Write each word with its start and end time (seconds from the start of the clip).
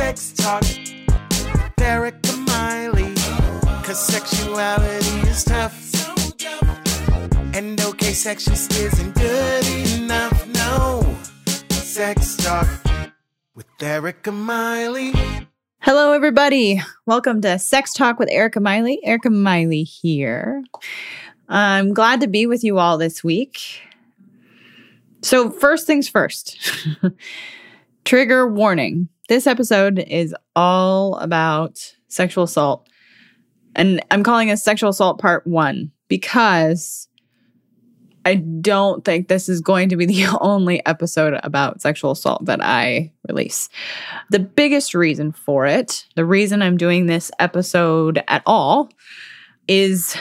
Sex 0.00 0.32
Talk 0.32 0.62
with 0.62 1.78
Erica 1.78 2.34
Miley. 2.38 3.14
Cause 3.84 4.00
sexuality 4.00 5.28
is 5.28 5.44
tough. 5.44 5.92
And 7.54 7.78
okay, 7.78 8.12
sex 8.14 8.46
just 8.46 8.72
isn't 8.72 9.14
good 9.14 9.66
enough. 10.00 10.48
No. 10.54 11.16
Sex 11.68 12.34
Talk 12.38 12.66
with 13.54 13.66
Erica 13.78 14.32
Miley. 14.32 15.12
Hello, 15.80 16.12
everybody. 16.12 16.80
Welcome 17.04 17.42
to 17.42 17.58
Sex 17.58 17.92
Talk 17.92 18.18
with 18.18 18.30
Erica 18.30 18.58
Miley. 18.58 19.00
Erica 19.04 19.28
Miley 19.28 19.82
here. 19.82 20.64
I'm 21.50 21.92
glad 21.92 22.22
to 22.22 22.26
be 22.26 22.46
with 22.46 22.64
you 22.64 22.78
all 22.78 22.96
this 22.96 23.22
week. 23.22 23.82
So, 25.20 25.50
first 25.50 25.86
things 25.86 26.08
first 26.08 26.56
trigger 28.06 28.48
warning. 28.48 29.10
This 29.30 29.46
episode 29.46 30.00
is 30.00 30.34
all 30.56 31.14
about 31.18 31.94
sexual 32.08 32.42
assault. 32.42 32.88
And 33.76 34.04
I'm 34.10 34.24
calling 34.24 34.48
it 34.48 34.56
sexual 34.56 34.90
assault 34.90 35.20
part 35.20 35.46
one 35.46 35.92
because 36.08 37.06
I 38.24 38.34
don't 38.34 39.04
think 39.04 39.28
this 39.28 39.48
is 39.48 39.60
going 39.60 39.90
to 39.90 39.96
be 39.96 40.04
the 40.04 40.26
only 40.40 40.84
episode 40.84 41.38
about 41.44 41.80
sexual 41.80 42.10
assault 42.10 42.46
that 42.46 42.58
I 42.60 43.12
release. 43.28 43.68
The 44.30 44.40
biggest 44.40 44.96
reason 44.96 45.30
for 45.30 45.64
it, 45.64 46.06
the 46.16 46.24
reason 46.24 46.60
I'm 46.60 46.76
doing 46.76 47.06
this 47.06 47.30
episode 47.38 48.24
at 48.26 48.42
all, 48.46 48.90
is 49.68 50.16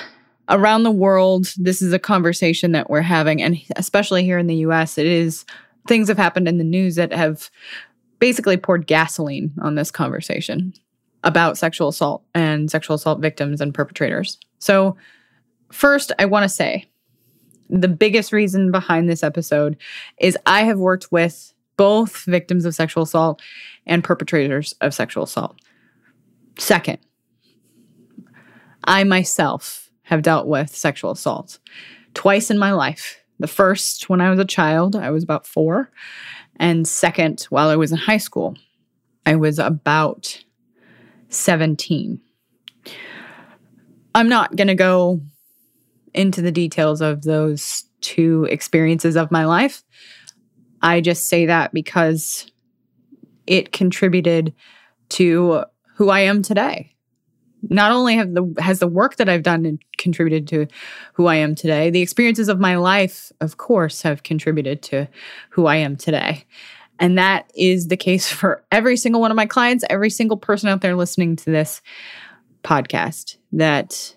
around 0.49 0.83
the 0.83 0.91
world, 0.91 1.47
this 1.57 1.81
is 1.81 1.93
a 1.93 1.99
conversation 1.99 2.73
that 2.73 2.91
we're 2.91 3.01
having, 3.01 3.41
and 3.41 3.57
especially 3.75 4.23
here 4.23 4.37
in 4.37 4.45
the 4.45 4.57
US, 4.57 4.99
it 4.99 5.07
is 5.07 5.45
things 5.87 6.09
have 6.09 6.17
happened 6.17 6.47
in 6.47 6.59
the 6.59 6.63
news 6.63 6.95
that 6.95 7.11
have 7.11 7.49
basically 8.19 8.57
poured 8.57 8.87
gasoline 8.87 9.53
on 9.61 9.75
this 9.75 9.91
conversation 9.91 10.73
about 11.23 11.57
sexual 11.57 11.89
assault 11.89 12.23
and 12.33 12.69
sexual 12.71 12.95
assault 12.95 13.19
victims 13.19 13.61
and 13.61 13.73
perpetrators. 13.73 14.37
So, 14.59 14.97
first, 15.71 16.11
I 16.19 16.25
want 16.25 16.43
to 16.43 16.49
say 16.49 16.89
the 17.69 17.87
biggest 17.87 18.31
reason 18.33 18.71
behind 18.71 19.09
this 19.09 19.23
episode 19.23 19.77
is 20.19 20.37
I 20.45 20.63
have 20.63 20.79
worked 20.79 21.11
with 21.11 21.53
both 21.77 22.25
victims 22.25 22.65
of 22.65 22.75
sexual 22.75 23.03
assault 23.03 23.41
and 23.85 24.03
perpetrators 24.03 24.73
of 24.81 24.93
sexual 24.93 25.23
assault. 25.23 25.57
Second, 26.57 26.97
I 28.83 29.03
myself 29.03 29.91
have 30.03 30.23
dealt 30.23 30.47
with 30.47 30.75
sexual 30.75 31.11
assault 31.11 31.59
twice 32.13 32.49
in 32.49 32.57
my 32.57 32.71
life. 32.71 33.23
The 33.39 33.47
first, 33.47 34.09
when 34.09 34.19
I 34.19 34.29
was 34.29 34.39
a 34.39 34.45
child, 34.45 34.95
I 34.95 35.11
was 35.11 35.23
about 35.23 35.47
four. 35.47 35.91
And 36.59 36.87
second, 36.87 37.43
while 37.49 37.69
I 37.69 37.75
was 37.75 37.91
in 37.91 37.97
high 37.97 38.17
school, 38.17 38.57
I 39.25 39.35
was 39.35 39.59
about 39.59 40.43
17. 41.29 42.19
I'm 44.15 44.29
not 44.29 44.55
going 44.55 44.67
to 44.67 44.75
go 44.75 45.21
into 46.13 46.41
the 46.41 46.51
details 46.51 47.01
of 47.01 47.21
those 47.21 47.85
two 48.01 48.45
experiences 48.49 49.15
of 49.15 49.31
my 49.31 49.45
life. 49.45 49.83
I 50.81 51.01
just 51.01 51.27
say 51.27 51.45
that 51.45 51.73
because 51.73 52.51
it 53.45 53.71
contributed 53.71 54.53
to 55.09 55.63
who 55.95 56.09
I 56.09 56.21
am 56.21 56.41
today. 56.41 56.95
Not 57.63 57.91
only 57.91 58.15
have 58.15 58.33
the 58.33 58.53
has 58.59 58.79
the 58.79 58.87
work 58.87 59.17
that 59.17 59.29
I've 59.29 59.43
done 59.43 59.79
contributed 59.97 60.47
to 60.49 60.67
who 61.13 61.27
I 61.27 61.35
am 61.35 61.55
today, 61.55 61.89
the 61.89 62.01
experiences 62.01 62.47
of 62.47 62.59
my 62.59 62.77
life, 62.77 63.31
of 63.41 63.57
course, 63.57 64.01
have 64.03 64.23
contributed 64.23 64.81
to 64.83 65.07
who 65.49 65.65
I 65.65 65.77
am 65.77 65.95
today. 65.95 66.45
And 66.99 67.17
that 67.17 67.49
is 67.55 67.87
the 67.87 67.97
case 67.97 68.31
for 68.31 68.63
every 68.71 68.97
single 68.97 69.21
one 69.21 69.31
of 69.31 69.37
my 69.37 69.45
clients, 69.45 69.83
every 69.89 70.09
single 70.09 70.37
person 70.37 70.69
out 70.69 70.81
there 70.81 70.95
listening 70.95 71.35
to 71.37 71.51
this 71.51 71.81
podcast, 72.63 73.37
that 73.51 74.15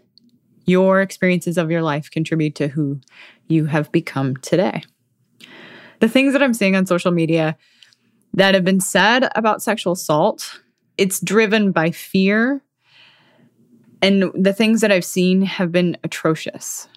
your 0.66 1.00
experiences 1.00 1.58
of 1.58 1.70
your 1.70 1.82
life 1.82 2.10
contribute 2.10 2.54
to 2.56 2.68
who 2.68 3.00
you 3.48 3.66
have 3.66 3.90
become 3.92 4.36
today. 4.36 4.82
The 6.00 6.08
things 6.08 6.32
that 6.32 6.42
I'm 6.42 6.54
seeing 6.54 6.76
on 6.76 6.86
social 6.86 7.10
media 7.10 7.56
that 8.34 8.54
have 8.54 8.64
been 8.64 8.80
said 8.80 9.30
about 9.34 9.62
sexual 9.62 9.92
assault, 9.92 10.60
it's 10.96 11.20
driven 11.20 11.72
by 11.72 11.90
fear. 11.90 12.62
And 14.02 14.30
the 14.34 14.52
things 14.52 14.80
that 14.80 14.92
I've 14.92 15.04
seen 15.04 15.42
have 15.42 15.72
been 15.72 15.96
atrocious. 16.04 16.88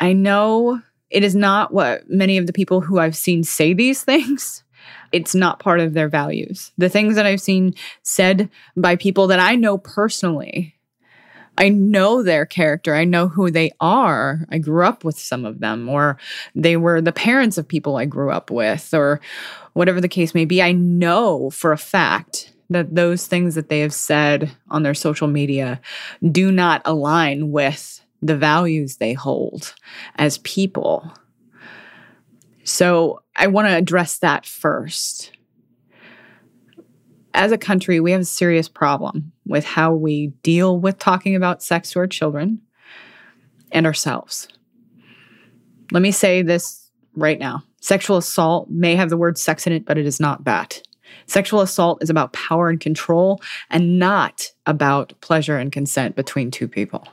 I 0.00 0.12
know 0.12 0.80
it 1.10 1.24
is 1.24 1.34
not 1.34 1.74
what 1.74 2.08
many 2.08 2.38
of 2.38 2.46
the 2.46 2.52
people 2.52 2.80
who 2.80 2.98
I've 2.98 3.16
seen 3.16 3.44
say 3.44 3.74
these 3.74 4.02
things. 4.04 4.64
It's 5.12 5.34
not 5.34 5.58
part 5.58 5.80
of 5.80 5.92
their 5.92 6.08
values. 6.08 6.72
The 6.78 6.88
things 6.88 7.16
that 7.16 7.26
I've 7.26 7.40
seen 7.40 7.74
said 8.02 8.48
by 8.76 8.96
people 8.96 9.26
that 9.26 9.38
I 9.38 9.56
know 9.56 9.76
personally 9.76 10.74
I 11.58 11.68
know 11.68 12.22
their 12.22 12.46
character. 12.46 12.94
I 12.94 13.04
know 13.04 13.28
who 13.28 13.50
they 13.50 13.72
are. 13.80 14.46
I 14.50 14.58
grew 14.58 14.84
up 14.84 15.04
with 15.04 15.18
some 15.18 15.44
of 15.44 15.60
them, 15.60 15.88
or 15.88 16.18
they 16.54 16.76
were 16.76 17.00
the 17.00 17.12
parents 17.12 17.58
of 17.58 17.68
people 17.68 17.96
I 17.96 18.06
grew 18.06 18.30
up 18.30 18.50
with, 18.50 18.94
or 18.94 19.20
whatever 19.74 20.00
the 20.00 20.08
case 20.08 20.34
may 20.34 20.44
be. 20.44 20.62
I 20.62 20.72
know 20.72 21.50
for 21.50 21.72
a 21.72 21.78
fact 21.78 22.52
that 22.72 22.94
those 22.94 23.26
things 23.26 23.54
that 23.54 23.68
they 23.68 23.80
have 23.80 23.94
said 23.94 24.50
on 24.70 24.82
their 24.82 24.94
social 24.94 25.28
media 25.28 25.80
do 26.30 26.50
not 26.52 26.82
align 26.84 27.50
with 27.50 28.04
the 28.20 28.36
values 28.36 28.96
they 28.96 29.12
hold 29.12 29.74
as 30.16 30.38
people. 30.38 31.12
So 32.64 33.22
I 33.36 33.48
want 33.48 33.68
to 33.68 33.76
address 33.76 34.18
that 34.18 34.46
first 34.46 35.32
as 37.34 37.52
a 37.52 37.58
country, 37.58 38.00
we 38.00 38.12
have 38.12 38.20
a 38.20 38.26
serious 38.26 38.68
problem 38.68 39.32
with 39.46 39.64
how 39.64 39.94
we 39.94 40.28
deal 40.42 40.78
with 40.78 40.98
talking 40.98 41.34
about 41.34 41.62
sex 41.62 41.90
to 41.92 41.98
our 41.98 42.06
children 42.06 42.60
and 43.70 43.86
ourselves. 43.86 44.48
Let 45.90 46.02
me 46.02 46.10
say 46.10 46.42
this 46.42 46.90
right 47.14 47.38
now 47.38 47.62
sexual 47.80 48.16
assault 48.16 48.70
may 48.70 48.94
have 48.94 49.10
the 49.10 49.16
word 49.16 49.36
sex 49.36 49.66
in 49.66 49.72
it, 49.72 49.84
but 49.84 49.98
it 49.98 50.06
is 50.06 50.20
not 50.20 50.44
that. 50.44 50.82
Sexual 51.26 51.60
assault 51.60 52.02
is 52.02 52.10
about 52.10 52.32
power 52.32 52.68
and 52.68 52.80
control 52.80 53.40
and 53.70 53.98
not 53.98 54.48
about 54.66 55.12
pleasure 55.20 55.58
and 55.58 55.72
consent 55.72 56.16
between 56.16 56.50
two 56.50 56.68
people. 56.68 57.06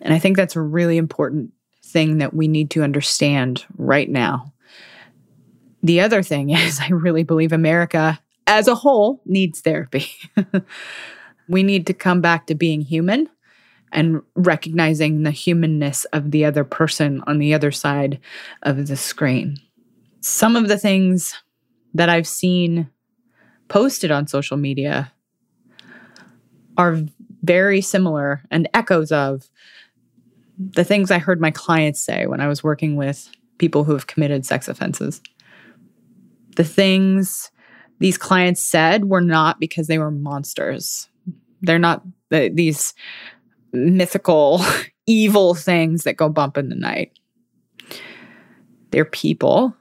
And 0.00 0.12
I 0.12 0.18
think 0.18 0.36
that's 0.36 0.56
a 0.56 0.60
really 0.60 0.96
important 0.96 1.52
thing 1.84 2.18
that 2.18 2.34
we 2.34 2.48
need 2.48 2.70
to 2.70 2.82
understand 2.82 3.64
right 3.76 4.08
now. 4.08 4.52
The 5.82 6.00
other 6.00 6.22
thing 6.22 6.50
is, 6.56 6.80
I 6.80 6.88
really 6.88 7.22
believe 7.22 7.52
America 7.52 8.20
as 8.46 8.68
a 8.68 8.74
whole 8.74 9.22
needs 9.24 9.60
therapy. 9.60 10.10
we 11.48 11.62
need 11.62 11.86
to 11.86 11.94
come 11.94 12.20
back 12.20 12.46
to 12.46 12.54
being 12.54 12.80
human 12.80 13.28
and 13.92 14.22
recognizing 14.34 15.22
the 15.22 15.30
humanness 15.30 16.04
of 16.06 16.30
the 16.30 16.44
other 16.44 16.64
person 16.64 17.22
on 17.26 17.38
the 17.38 17.54
other 17.54 17.70
side 17.70 18.18
of 18.62 18.86
the 18.86 18.96
screen. 18.96 19.58
Some 20.20 20.56
of 20.56 20.68
the 20.68 20.78
things 20.78 21.34
that 21.94 22.08
I've 22.08 22.26
seen 22.26 22.88
posted 23.68 24.10
on 24.10 24.26
social 24.26 24.56
media 24.56 25.12
are 26.76 27.00
very 27.42 27.80
similar 27.80 28.42
and 28.50 28.68
echoes 28.74 29.12
of 29.12 29.50
the 30.58 30.84
things 30.84 31.10
I 31.10 31.18
heard 31.18 31.40
my 31.40 31.50
clients 31.50 32.00
say 32.00 32.26
when 32.26 32.40
I 32.40 32.48
was 32.48 32.62
working 32.62 32.96
with 32.96 33.30
people 33.58 33.84
who 33.84 33.92
have 33.92 34.06
committed 34.06 34.46
sex 34.46 34.68
offenses. 34.68 35.20
The 36.56 36.64
things 36.64 37.50
these 37.98 38.18
clients 38.18 38.60
said 38.60 39.06
were 39.06 39.20
not 39.20 39.60
because 39.60 39.86
they 39.86 39.98
were 39.98 40.10
monsters. 40.10 41.08
They're 41.62 41.78
not 41.78 42.02
the, 42.30 42.50
these 42.52 42.94
mythical, 43.72 44.60
evil 45.06 45.54
things 45.54 46.04
that 46.04 46.16
go 46.16 46.28
bump 46.28 46.56
in 46.56 46.68
the 46.68 46.74
night. 46.74 47.12
They're 48.90 49.04
people 49.04 49.74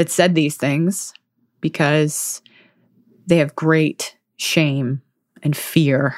that 0.00 0.08
said 0.08 0.34
these 0.34 0.56
things 0.56 1.12
because 1.60 2.40
they 3.26 3.36
have 3.36 3.54
great 3.54 4.16
shame 4.38 5.02
and 5.42 5.54
fear 5.54 6.16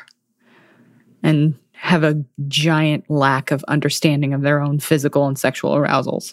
and 1.25 1.57
have 1.73 2.05
a 2.05 2.25
giant 2.47 3.11
lack 3.11 3.51
of 3.51 3.65
understanding 3.67 4.35
of 4.35 4.43
their 4.43 4.61
own 4.61 4.79
physical 4.79 5.27
and 5.27 5.37
sexual 5.37 5.75
arousals. 5.75 6.33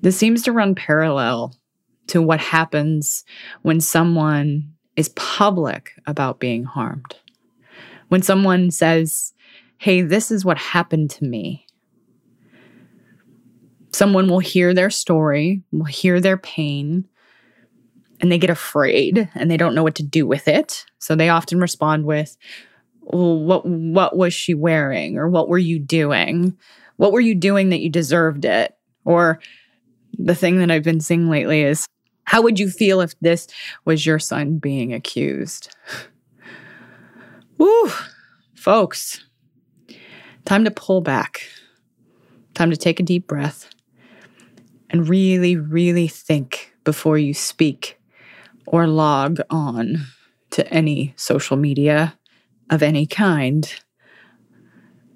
This 0.00 0.16
seems 0.16 0.44
to 0.44 0.52
run 0.52 0.76
parallel 0.76 1.56
to 2.06 2.22
what 2.22 2.38
happens 2.38 3.24
when 3.62 3.80
someone 3.80 4.72
is 4.94 5.08
public 5.08 5.94
about 6.06 6.38
being 6.38 6.62
harmed. 6.62 7.16
When 8.06 8.22
someone 8.22 8.70
says, 8.70 9.34
Hey, 9.78 10.02
this 10.02 10.30
is 10.30 10.44
what 10.44 10.58
happened 10.58 11.10
to 11.10 11.24
me. 11.24 11.66
Someone 13.92 14.28
will 14.28 14.38
hear 14.38 14.74
their 14.74 14.90
story, 14.90 15.62
will 15.72 15.84
hear 15.84 16.20
their 16.20 16.36
pain, 16.36 17.08
and 18.20 18.30
they 18.30 18.38
get 18.38 18.50
afraid 18.50 19.28
and 19.34 19.50
they 19.50 19.56
don't 19.56 19.74
know 19.74 19.82
what 19.82 19.94
to 19.96 20.02
do 20.02 20.26
with 20.26 20.48
it. 20.48 20.84
So 20.98 21.14
they 21.14 21.28
often 21.28 21.60
respond 21.60 22.04
with, 22.04 22.36
well, 23.00 23.38
what 23.38 23.64
what 23.64 24.16
was 24.16 24.34
she 24.34 24.54
wearing 24.54 25.16
or 25.16 25.28
what 25.28 25.48
were 25.48 25.58
you 25.58 25.78
doing? 25.78 26.56
What 26.96 27.12
were 27.12 27.20
you 27.20 27.34
doing 27.34 27.70
that 27.70 27.80
you 27.80 27.88
deserved 27.88 28.44
it? 28.44 28.74
Or 29.04 29.40
the 30.18 30.34
thing 30.34 30.58
that 30.58 30.70
I've 30.70 30.82
been 30.82 31.00
seeing 31.00 31.30
lately 31.30 31.62
is 31.62 31.86
How 32.24 32.42
would 32.42 32.58
you 32.58 32.68
feel 32.68 33.00
if 33.00 33.18
this 33.20 33.46
was 33.86 34.04
your 34.04 34.18
son 34.18 34.58
being 34.58 34.92
accused? 34.92 35.74
Woo, 37.56 37.90
folks, 38.54 39.24
time 40.44 40.64
to 40.64 40.70
pull 40.70 41.00
back. 41.00 41.48
Time 42.54 42.70
to 42.70 42.76
take 42.76 43.00
a 43.00 43.04
deep 43.04 43.26
breath 43.26 43.70
and 44.90 45.08
really, 45.08 45.56
really 45.56 46.08
think 46.08 46.74
before 46.84 47.18
you 47.18 47.34
speak 47.34 47.98
or 48.66 48.86
log 48.86 49.40
on 49.50 50.06
to 50.50 50.66
any 50.72 51.14
social 51.16 51.56
media 51.56 52.14
of 52.70 52.82
any 52.82 53.06
kind. 53.06 53.72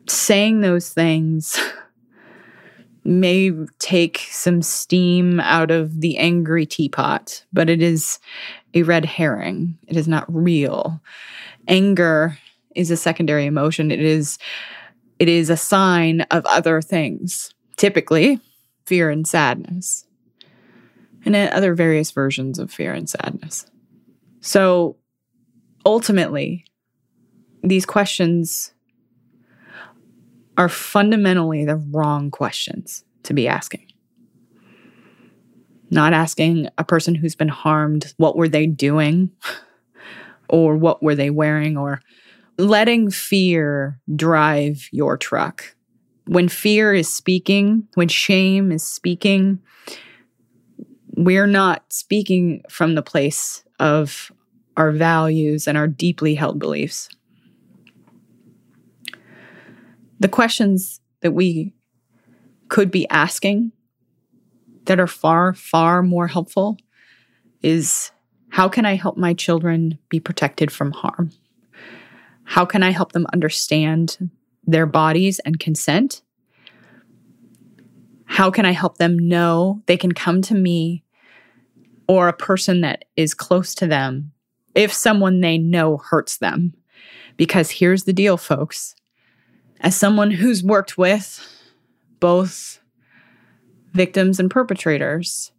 Saying 0.09 0.61
those 0.61 0.91
things 0.91 1.59
may 3.05 3.51
take 3.79 4.19
some 4.31 4.63
steam 4.63 5.41
out 5.41 5.71
of 5.71 6.01
the 6.01 6.19
angry 6.19 6.67
teapot, 6.67 7.45
but 7.53 7.69
it 7.69 7.83
is 7.83 8.19
a 8.75 8.83
red 8.83 9.05
herring. 9.05 9.79
It 9.89 9.97
is 9.97 10.09
not 10.09 10.25
real. 10.33 11.01
Anger 11.69 12.39
is 12.75 12.91
a 12.91 12.97
secondary 12.97 13.47
emotion. 13.47 13.91
It 13.91 14.01
is 14.01 14.39
it 15.19 15.29
is 15.29 15.51
a 15.51 15.57
sign 15.57 16.23
of 16.33 16.45
other 16.47 16.81
things, 16.83 17.55
typically 17.77 18.41
fear 18.93 19.09
and 19.09 19.27
sadness, 19.27 20.07
and 21.25 21.35
other 21.35 21.73
various 21.73 22.11
versions 22.11 22.59
of 22.59 22.71
fear 22.71 22.93
and 22.93 23.09
sadness. 23.09 23.65
So 24.43 24.99
ultimately, 25.87 26.67
these 27.63 27.87
questions 27.87 28.75
are 30.59 30.69
fundamentally 30.69 31.65
the 31.65 31.77
wrong 31.77 32.31
questions 32.31 33.03
to 33.23 33.33
be 33.33 33.49
asking. 33.49 33.91
Not 35.91 36.13
asking 36.13 36.69
a 36.77 36.85
person 36.85 37.15
who's 37.15 37.35
been 37.35 37.49
harmed, 37.49 38.13
what 38.19 38.37
were 38.37 38.47
they 38.47 38.67
doing? 38.67 39.31
or 40.51 40.77
what 40.77 41.03
were 41.03 41.15
they 41.15 41.31
wearing? 41.31 41.79
Or 41.79 42.03
letting 42.59 43.11
fear 43.11 43.99
drive 44.15 44.87
your 44.93 45.17
truck. 45.17 45.77
When 46.27 46.49
fear 46.49 46.95
is 46.95 47.13
speaking, 47.13 47.89
when 47.95 48.09
shame 48.09 48.71
is 48.71 48.83
speaking, 48.83 49.59
we're 51.17 51.47
not 51.47 51.93
speaking 51.93 52.63
from 52.71 52.95
the 52.95 53.03
place 53.03 53.65
of 53.79 54.33
our 54.77 54.91
values 54.91 55.67
and 55.67 55.77
our 55.77 55.89
deeply 55.89 56.35
held 56.35 56.59
beliefs. 56.59 57.09
The 60.21 60.29
questions 60.29 61.01
that 61.21 61.33
we 61.33 61.75
could 62.69 62.91
be 62.91 63.09
asking 63.09 63.73
that 64.87 65.01
are 65.01 65.07
far, 65.07 65.55
far 65.55 66.03
more 66.03 66.29
helpful 66.29 66.79
is 67.63 68.13
how 68.49 68.69
can 68.69 68.87
I 68.87 68.95
help 68.95 69.17
my 69.17 69.35
children 69.35 69.99
be 70.09 70.21
protected 70.21 70.71
from 70.71 70.93
harm? 70.93 71.31
How 72.45 72.65
can 72.65 72.83
I 72.83 72.91
help 72.91 73.13
them 73.13 73.27
understand 73.33 74.31
their 74.65 74.87
bodies 74.87 75.39
and 75.41 75.59
consent? 75.59 76.23
How 78.25 78.51
can 78.51 78.65
I 78.65 78.73
help 78.73 78.99
them 78.99 79.19
know 79.19 79.83
they 79.87 79.97
can 79.97 80.13
come 80.13 80.41
to 80.43 80.55
me 80.55 81.05
or 82.09 82.29
a 82.29 82.33
person 82.33 82.81
that 82.81 83.05
is 83.17 83.35
close 83.35 83.75
to 83.77 83.87
them 83.87 84.33
if 84.75 84.93
someone 84.93 85.41
they 85.41 85.59
know 85.59 85.99
hurts 85.99 86.39
them? 86.39 86.75
Because 87.37 87.71
here's 87.71 88.05
the 88.05 88.13
deal, 88.13 88.37
folks. 88.37 88.95
As 89.81 89.97
someone 89.97 90.31
who's 90.31 90.63
worked 90.63 90.97
with 90.97 91.47
both 92.21 92.81
victims 93.93 94.41
and 94.41 94.51
perpetrators, 94.51 95.53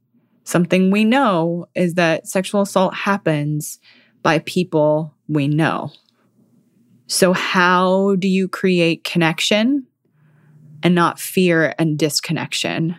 something 0.43 0.91
we 0.91 1.03
know 1.03 1.67
is 1.75 1.95
that 1.95 2.27
sexual 2.27 2.61
assault 2.61 2.95
happens 2.95 3.79
by 4.23 4.39
people 4.39 5.13
we 5.27 5.47
know. 5.47 5.91
So, 7.07 7.33
how 7.33 8.15
do 8.15 8.27
you 8.27 8.47
create 8.47 9.03
connection 9.03 9.85
and 10.81 10.95
not 10.95 11.19
fear 11.19 11.73
and 11.77 11.97
disconnection? 11.97 12.95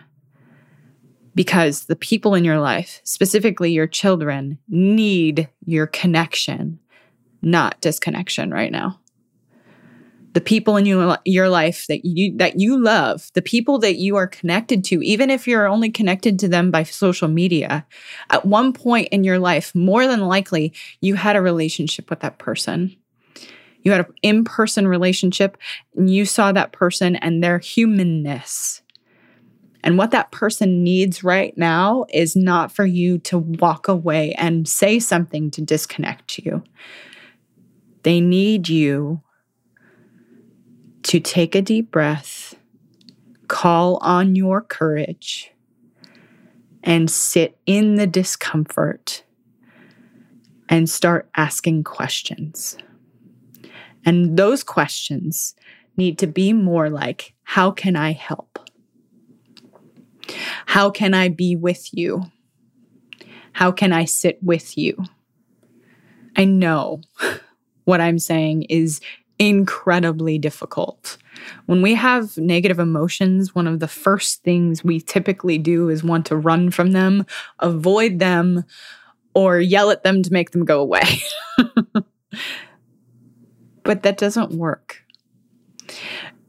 Because 1.33 1.85
the 1.85 1.95
people 1.95 2.33
in 2.35 2.45
your 2.45 2.59
life, 2.59 3.01
specifically 3.03 3.71
your 3.71 3.87
children, 3.87 4.57
need 4.69 5.49
your 5.65 5.87
connection, 5.87 6.79
not 7.41 7.81
disconnection 7.81 8.51
right 8.51 8.71
now. 8.71 8.99
The 10.33 10.41
people 10.41 10.77
in 10.77 10.85
your, 10.85 11.17
your 11.25 11.49
life 11.49 11.87
that 11.87 12.05
you 12.05 12.37
that 12.37 12.59
you 12.59 12.77
love, 12.77 13.31
the 13.33 13.41
people 13.41 13.79
that 13.79 13.95
you 13.95 14.17
are 14.17 14.27
connected 14.27 14.83
to, 14.85 15.01
even 15.01 15.29
if 15.29 15.47
you're 15.47 15.67
only 15.67 15.89
connected 15.89 16.39
to 16.39 16.47
them 16.47 16.71
by 16.71 16.83
social 16.83 17.29
media, 17.29 17.85
at 18.29 18.45
one 18.45 18.71
point 18.71 19.07
in 19.09 19.23
your 19.23 19.39
life, 19.39 19.73
more 19.73 20.05
than 20.07 20.21
likely, 20.21 20.73
you 21.01 21.15
had 21.15 21.35
a 21.35 21.41
relationship 21.41 22.09
with 22.09 22.19
that 22.19 22.37
person 22.37 22.95
you 23.85 23.91
had 23.91 24.05
an 24.05 24.13
in 24.23 24.43
person 24.43 24.87
relationship 24.87 25.57
and 25.95 26.09
you 26.09 26.25
saw 26.25 26.51
that 26.51 26.73
person 26.73 27.15
and 27.17 27.41
their 27.41 27.59
humanness. 27.59 28.81
And 29.83 29.99
what 29.99 30.09
that 30.11 30.31
person 30.31 30.83
needs 30.83 31.23
right 31.23 31.55
now 31.55 32.05
is 32.11 32.35
not 32.35 32.71
for 32.71 32.85
you 32.85 33.19
to 33.19 33.37
walk 33.37 33.87
away 33.87 34.33
and 34.33 34.67
say 34.67 34.97
something 34.97 35.51
to 35.51 35.61
disconnect 35.61 36.39
you. 36.39 36.63
They 38.01 38.19
need 38.19 38.67
you 38.67 39.21
to 41.03 41.19
take 41.19 41.53
a 41.53 41.61
deep 41.61 41.91
breath, 41.91 42.55
call 43.47 43.97
on 43.97 44.35
your 44.35 44.61
courage, 44.61 45.51
and 46.83 47.09
sit 47.09 47.59
in 47.67 47.95
the 47.95 48.07
discomfort 48.07 49.23
and 50.67 50.89
start 50.89 51.29
asking 51.37 51.83
questions. 51.83 52.77
And 54.05 54.37
those 54.37 54.63
questions 54.63 55.55
need 55.97 56.19
to 56.19 56.27
be 56.27 56.53
more 56.53 56.89
like 56.89 57.33
how 57.43 57.71
can 57.71 57.95
I 57.95 58.11
help? 58.11 58.59
How 60.65 60.89
can 60.89 61.13
I 61.13 61.29
be 61.29 61.55
with 61.55 61.89
you? 61.93 62.23
How 63.53 63.71
can 63.71 63.93
I 63.93 64.05
sit 64.05 64.41
with 64.43 64.77
you? 64.77 65.03
I 66.35 66.45
know 66.45 67.01
what 67.85 68.01
I'm 68.01 68.19
saying 68.19 68.63
is 68.63 68.99
incredibly 69.39 70.37
difficult. 70.37 71.17
When 71.65 71.81
we 71.81 71.95
have 71.95 72.37
negative 72.37 72.79
emotions, 72.79 73.53
one 73.53 73.67
of 73.67 73.79
the 73.79 73.87
first 73.87 74.43
things 74.43 74.83
we 74.83 74.99
typically 74.99 75.57
do 75.57 75.89
is 75.89 76.03
want 76.03 76.25
to 76.27 76.35
run 76.35 76.71
from 76.71 76.91
them, 76.91 77.25
avoid 77.59 78.19
them, 78.19 78.63
or 79.33 79.59
yell 79.59 79.91
at 79.91 80.03
them 80.03 80.23
to 80.23 80.33
make 80.33 80.51
them 80.51 80.65
go 80.65 80.79
away. 80.79 81.21
but 83.85 84.03
that 84.03 84.17
doesn't 84.17 84.51
work. 84.51 85.03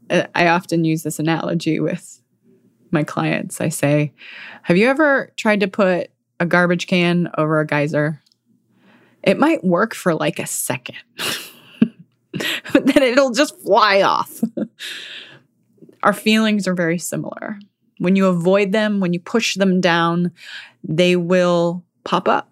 Uh, 0.09 0.23
I 0.35 0.47
often 0.47 0.83
use 0.83 1.03
this 1.03 1.19
analogy 1.19 1.79
with 1.79 2.21
my 2.91 3.03
clients. 3.03 3.61
I 3.61 3.69
say, 3.69 4.11
Have 4.63 4.75
you 4.75 4.89
ever 4.89 5.31
tried 5.37 5.61
to 5.61 5.67
put 5.67 6.09
a 6.39 6.45
garbage 6.45 6.87
can 6.87 7.29
over 7.37 7.61
a 7.61 7.67
geyser? 7.67 8.21
It 9.23 9.39
might 9.39 9.63
work 9.63 9.93
for 9.93 10.13
like 10.13 10.39
a 10.39 10.47
second, 10.47 10.97
but 12.73 12.85
then 12.85 13.03
it'll 13.03 13.31
just 13.31 13.59
fly 13.61 14.01
off. 14.01 14.41
Our 16.03 16.13
feelings 16.13 16.67
are 16.67 16.73
very 16.73 16.97
similar. 16.97 17.59
When 17.99 18.15
you 18.15 18.27
avoid 18.27 18.71
them, 18.71 18.99
when 18.99 19.13
you 19.13 19.19
push 19.19 19.55
them 19.55 19.81
down, 19.81 20.31
they 20.83 21.15
will 21.15 21.83
pop 22.03 22.27
up. 22.27 22.49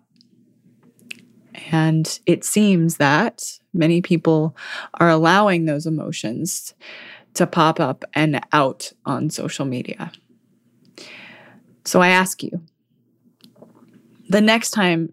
And 1.71 2.19
it 2.25 2.43
seems 2.43 2.97
that 2.97 3.59
many 3.75 4.01
people 4.01 4.55
are 4.95 5.09
allowing 5.09 5.65
those 5.65 5.85
emotions 5.85 6.73
to 7.35 7.45
pop 7.45 7.79
up 7.79 8.03
and 8.13 8.41
out 8.53 8.91
on 9.05 9.29
social 9.29 9.65
media. 9.65 10.11
So 11.83 12.01
I 12.01 12.09
ask 12.09 12.41
you 12.41 12.61
the 14.29 14.41
next 14.41 14.71
time 14.71 15.11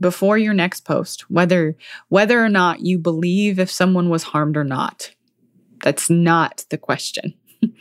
before 0.00 0.36
your 0.36 0.54
next 0.54 0.84
post 0.84 1.30
whether 1.30 1.76
whether 2.08 2.44
or 2.44 2.48
not 2.48 2.80
you 2.80 2.98
believe 2.98 3.58
if 3.58 3.70
someone 3.70 4.08
was 4.08 4.24
harmed 4.24 4.56
or 4.56 4.64
not 4.64 5.14
that's 5.82 6.08
not 6.08 6.64
the 6.70 6.78
question. 6.78 7.34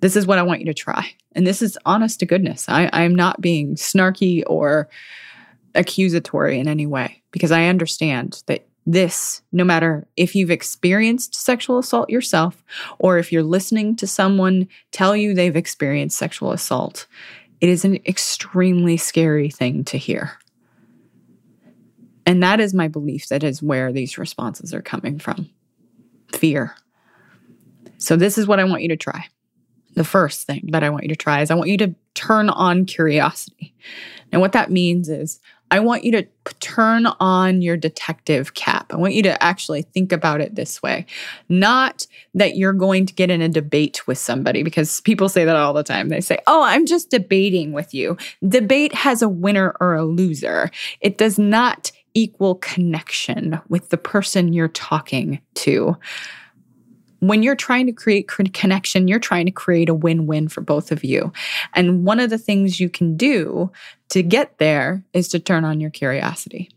This 0.00 0.14
is 0.14 0.28
what 0.28 0.38
i 0.38 0.44
want 0.44 0.60
you 0.60 0.66
to 0.66 0.74
try. 0.74 1.10
And 1.32 1.44
this 1.44 1.60
is 1.60 1.76
honest 1.84 2.20
to 2.20 2.26
goodness. 2.26 2.68
I, 2.68 2.88
i'm 2.92 3.16
not 3.16 3.40
being 3.40 3.74
snarky 3.74 4.44
or 4.46 4.88
accusatory 5.74 6.60
in 6.60 6.68
any 6.68 6.86
way 6.86 7.20
because 7.32 7.50
i 7.50 7.64
understand 7.64 8.44
that 8.46 8.67
this, 8.88 9.42
no 9.52 9.64
matter 9.64 10.06
if 10.16 10.34
you've 10.34 10.50
experienced 10.50 11.34
sexual 11.34 11.78
assault 11.78 12.08
yourself 12.08 12.64
or 12.98 13.18
if 13.18 13.30
you're 13.30 13.42
listening 13.42 13.94
to 13.96 14.06
someone 14.06 14.66
tell 14.92 15.14
you 15.14 15.34
they've 15.34 15.56
experienced 15.56 16.16
sexual 16.16 16.52
assault, 16.52 17.06
it 17.60 17.68
is 17.68 17.84
an 17.84 17.96
extremely 18.06 18.96
scary 18.96 19.50
thing 19.50 19.84
to 19.84 19.98
hear. 19.98 20.38
And 22.24 22.42
that 22.42 22.60
is 22.60 22.72
my 22.72 22.88
belief 22.88 23.28
that 23.28 23.44
is 23.44 23.62
where 23.62 23.92
these 23.92 24.16
responses 24.16 24.72
are 24.72 24.82
coming 24.82 25.18
from 25.18 25.50
fear. 26.32 26.74
So, 27.98 28.16
this 28.16 28.38
is 28.38 28.46
what 28.46 28.60
I 28.60 28.64
want 28.64 28.82
you 28.82 28.88
to 28.88 28.96
try. 28.96 29.26
The 29.96 30.04
first 30.04 30.46
thing 30.46 30.68
that 30.72 30.82
I 30.82 30.90
want 30.90 31.04
you 31.04 31.08
to 31.10 31.16
try 31.16 31.42
is 31.42 31.50
I 31.50 31.54
want 31.56 31.68
you 31.68 31.78
to 31.78 31.94
turn 32.14 32.48
on 32.48 32.86
curiosity. 32.86 33.74
And 34.30 34.40
what 34.40 34.52
that 34.52 34.70
means 34.70 35.08
is 35.08 35.40
I 35.70 35.80
want 35.80 36.04
you 36.04 36.12
to 36.12 36.26
turn 36.60 37.06
on 37.20 37.62
your 37.62 37.76
detective 37.76 38.54
cap. 38.54 38.92
I 38.92 38.96
want 38.96 39.14
you 39.14 39.22
to 39.24 39.42
actually 39.42 39.82
think 39.82 40.12
about 40.12 40.40
it 40.40 40.54
this 40.54 40.82
way. 40.82 41.06
Not 41.48 42.06
that 42.34 42.56
you're 42.56 42.72
going 42.72 43.06
to 43.06 43.14
get 43.14 43.30
in 43.30 43.42
a 43.42 43.48
debate 43.48 44.06
with 44.06 44.18
somebody, 44.18 44.62
because 44.62 45.00
people 45.02 45.28
say 45.28 45.44
that 45.44 45.56
all 45.56 45.72
the 45.72 45.82
time. 45.82 46.08
They 46.08 46.20
say, 46.20 46.38
Oh, 46.46 46.62
I'm 46.62 46.86
just 46.86 47.10
debating 47.10 47.72
with 47.72 47.92
you. 47.92 48.16
Debate 48.46 48.94
has 48.94 49.22
a 49.22 49.28
winner 49.28 49.74
or 49.80 49.94
a 49.94 50.04
loser, 50.04 50.70
it 51.00 51.18
does 51.18 51.38
not 51.38 51.92
equal 52.14 52.56
connection 52.56 53.60
with 53.68 53.90
the 53.90 53.96
person 53.96 54.52
you're 54.52 54.68
talking 54.68 55.40
to 55.54 55.96
when 57.20 57.42
you're 57.42 57.56
trying 57.56 57.86
to 57.86 57.92
create 57.92 58.28
connection, 58.28 59.08
you're 59.08 59.18
trying 59.18 59.46
to 59.46 59.52
create 59.52 59.88
a 59.88 59.94
win 59.94 60.26
win 60.26 60.48
for 60.48 60.60
both 60.60 60.92
of 60.92 61.04
you. 61.04 61.32
And 61.74 62.04
one 62.04 62.20
of 62.20 62.30
the 62.30 62.38
things 62.38 62.80
you 62.80 62.88
can 62.88 63.16
do 63.16 63.70
to 64.10 64.22
get 64.22 64.58
there 64.58 65.04
is 65.12 65.28
to 65.28 65.38
turn 65.38 65.64
on 65.64 65.80
your 65.80 65.90
curiosity. 65.90 66.70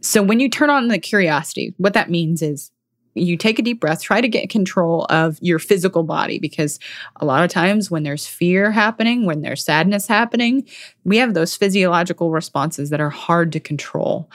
So, 0.00 0.20
when 0.22 0.40
you 0.40 0.48
turn 0.48 0.68
on 0.68 0.88
the 0.88 0.98
curiosity, 0.98 1.74
what 1.78 1.94
that 1.94 2.10
means 2.10 2.42
is 2.42 2.71
you 3.14 3.36
take 3.36 3.58
a 3.58 3.62
deep 3.62 3.80
breath, 3.80 4.02
try 4.02 4.20
to 4.20 4.28
get 4.28 4.48
control 4.48 5.06
of 5.10 5.38
your 5.40 5.58
physical 5.58 6.02
body 6.02 6.38
because 6.38 6.78
a 7.16 7.24
lot 7.24 7.44
of 7.44 7.50
times 7.50 7.90
when 7.90 8.02
there's 8.02 8.26
fear 8.26 8.70
happening, 8.70 9.26
when 9.26 9.42
there's 9.42 9.64
sadness 9.64 10.06
happening, 10.06 10.66
we 11.04 11.18
have 11.18 11.34
those 11.34 11.54
physiological 11.54 12.30
responses 12.30 12.90
that 12.90 13.00
are 13.00 13.10
hard 13.10 13.52
to 13.52 13.60
control. 13.60 14.30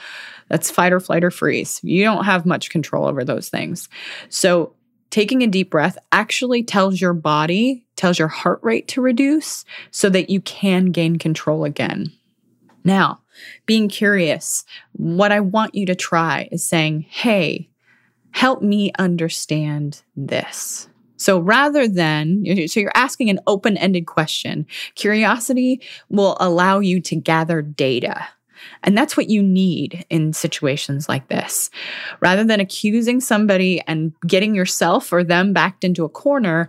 That's 0.48 0.70
fight 0.70 0.92
or 0.92 1.00
flight 1.00 1.24
or 1.24 1.30
freeze. 1.30 1.80
You 1.82 2.04
don't 2.04 2.24
have 2.24 2.46
much 2.46 2.70
control 2.70 3.06
over 3.06 3.24
those 3.24 3.48
things. 3.48 3.88
So, 4.28 4.74
taking 5.10 5.42
a 5.42 5.46
deep 5.46 5.70
breath 5.70 5.96
actually 6.12 6.62
tells 6.62 7.00
your 7.00 7.14
body, 7.14 7.86
tells 7.96 8.18
your 8.18 8.28
heart 8.28 8.60
rate 8.62 8.88
to 8.88 9.00
reduce 9.00 9.64
so 9.90 10.10
that 10.10 10.28
you 10.28 10.40
can 10.42 10.86
gain 10.86 11.16
control 11.18 11.64
again. 11.64 12.12
Now, 12.84 13.20
being 13.66 13.88
curious, 13.88 14.64
what 14.92 15.32
I 15.32 15.40
want 15.40 15.74
you 15.74 15.86
to 15.86 15.94
try 15.94 16.48
is 16.52 16.66
saying, 16.66 17.06
hey, 17.08 17.68
help 18.32 18.62
me 18.62 18.92
understand 18.98 20.02
this. 20.16 20.88
So 21.16 21.40
rather 21.40 21.88
than, 21.88 22.44
so 22.68 22.78
you're 22.80 22.92
asking 22.94 23.28
an 23.28 23.40
open 23.46 23.76
ended 23.76 24.06
question, 24.06 24.66
curiosity 24.94 25.80
will 26.08 26.36
allow 26.38 26.78
you 26.78 27.00
to 27.00 27.16
gather 27.16 27.60
data. 27.60 28.28
And 28.82 28.96
that's 28.96 29.16
what 29.16 29.28
you 29.28 29.42
need 29.42 30.04
in 30.10 30.32
situations 30.32 31.08
like 31.08 31.28
this. 31.28 31.70
Rather 32.20 32.44
than 32.44 32.60
accusing 32.60 33.20
somebody 33.20 33.80
and 33.86 34.12
getting 34.26 34.54
yourself 34.54 35.12
or 35.12 35.24
them 35.24 35.52
backed 35.52 35.84
into 35.84 36.04
a 36.04 36.08
corner, 36.08 36.68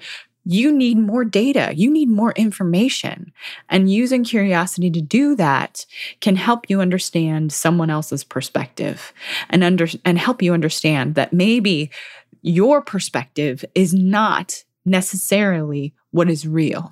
you 0.51 0.71
need 0.71 0.97
more 0.97 1.23
data, 1.23 1.71
you 1.75 1.91
need 1.91 2.09
more 2.09 2.31
information. 2.31 3.31
And 3.69 3.91
using 3.91 4.23
curiosity 4.23 4.89
to 4.89 4.99
do 4.99 5.35
that 5.35 5.85
can 6.21 6.35
help 6.35 6.71
you 6.71 6.81
understand 6.81 7.53
someone 7.53 7.91
else's 7.91 8.23
perspective 8.23 9.13
and 9.51 9.63
under 9.63 9.85
and 10.03 10.17
help 10.17 10.41
you 10.41 10.55
understand 10.55 11.13
that 11.13 11.33
maybe 11.33 11.91
your 12.41 12.81
perspective 12.81 13.63
is 13.75 13.93
not 13.93 14.63
necessarily 14.85 15.93
what 16.09 16.31
is 16.31 16.47
real. 16.47 16.91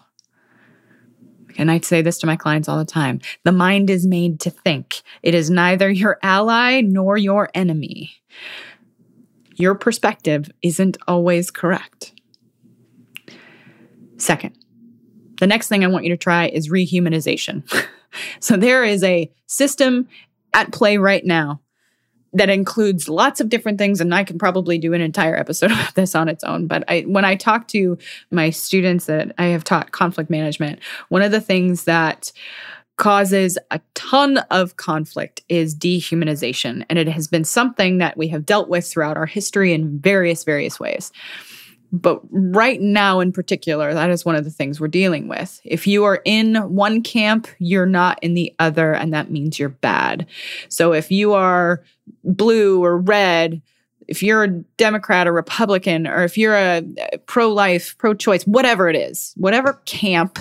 And 1.58 1.72
I 1.72 1.80
say 1.80 2.04
this 2.04 2.20
to 2.20 2.28
my 2.28 2.36
clients 2.36 2.70
all 2.70 2.78
the 2.78 2.86
time 2.86 3.22
the 3.44 3.52
mind 3.52 3.90
is 3.90 4.06
made 4.06 4.40
to 4.42 4.52
think, 4.52 5.02
it 5.24 5.34
is 5.34 5.50
neither 5.50 5.90
your 5.90 6.20
ally 6.22 6.82
nor 6.82 7.18
your 7.18 7.50
enemy. 7.56 8.12
Your 9.56 9.74
perspective 9.74 10.52
isn't 10.62 10.98
always 11.08 11.50
correct. 11.50 12.14
Second, 14.18 14.58
the 15.40 15.48
next 15.48 15.68
thing 15.68 15.84
I 15.84 15.88
want 15.88 16.06
you 16.06 16.12
to 16.12 16.18
try 16.18 16.48
is 16.48 16.70
rehumanization. 16.70 17.64
so 18.40 18.58
there 18.58 18.84
is 18.84 19.04
a 19.04 19.32
system 19.46 20.08
at 20.54 20.72
play 20.72 20.98
right 20.98 21.26
now 21.26 21.62
that 22.34 22.50
includes 22.50 23.08
lots 23.08 23.40
of 23.40 23.50
different 23.50 23.78
things 23.78 24.02
and 24.02 24.14
i 24.14 24.24
can 24.24 24.38
probably 24.38 24.78
do 24.78 24.94
an 24.94 25.02
entire 25.02 25.36
episode 25.36 25.72
about 25.72 25.96
this 25.96 26.16
on 26.16 26.28
its 26.28 26.44
own 26.44 26.68
but 26.68 26.84
I, 26.88 27.02
when 27.02 27.26
i 27.26 27.36
talk 27.36 27.68
to 27.70 27.98
my 28.32 28.50
students 28.50 29.06
that 29.06 29.34
i 29.38 29.46
have 29.46 29.64
taught 29.64 29.92
conflict 29.92 30.30
management 30.30 30.80
one 31.10 31.22
of 31.22 31.32
the 31.32 31.42
things 31.42 31.86
that 31.86 32.32
causes 32.98 33.60
a 33.70 33.80
ton 33.94 34.40
of 34.50 34.76
conflict 34.78 35.42
is 35.50 35.76
dehumanization 35.76 36.84
and 36.90 36.98
it 36.98 37.08
has 37.08 37.28
been 37.28 37.44
something 37.44 38.00
that 38.00 38.18
we 38.18 38.28
have 38.30 38.46
dealt 38.46 38.70
with 38.70 38.88
throughout 38.88 39.18
our 39.18 39.28
history 39.28 39.74
in 39.74 40.00
various 40.00 40.44
various 40.44 40.80
ways 40.80 41.12
but 41.91 42.22
right 42.32 42.82
now, 42.82 43.20
in 43.20 43.32
particular, 43.32 43.94
that 43.94 44.10
is 44.10 44.25
one 44.25 44.36
of 44.36 44.44
the 44.44 44.51
things 44.51 44.79
we're 44.79 44.88
dealing 44.88 45.27
with. 45.27 45.62
If 45.63 45.88
you 45.88 46.03
are 46.03 46.22
in 46.25 46.56
one 46.56 47.01
camp, 47.01 47.48
you're 47.60 47.86
not 47.86 48.20
in 48.22 48.34
the 48.34 48.53
other, 48.60 48.94
and 48.94 49.13
that 49.13 49.32
means 49.32 49.58
you're 49.58 49.70
bad. 49.70 50.27
So 50.70 50.94
if 50.94 51.12
you 51.12 51.34
are 51.34 51.84
blue 52.24 52.84
or 52.84 52.98
red, 52.98 53.62
if 54.08 54.22
you're 54.22 54.44
a 54.44 54.50
Democrat 54.77 55.27
or 55.27 55.34
Republican, 55.34 56.08
or 56.08 56.24
if 56.24 56.38
you're 56.38 56.56
a 56.56 56.84
pro 57.25 57.51
life, 57.51 57.98
pro 57.98 58.13
choice, 58.13 58.44
whatever 58.44 58.89
it 58.89 58.96
is, 58.96 59.34
whatever 59.38 59.82
camp 59.86 60.39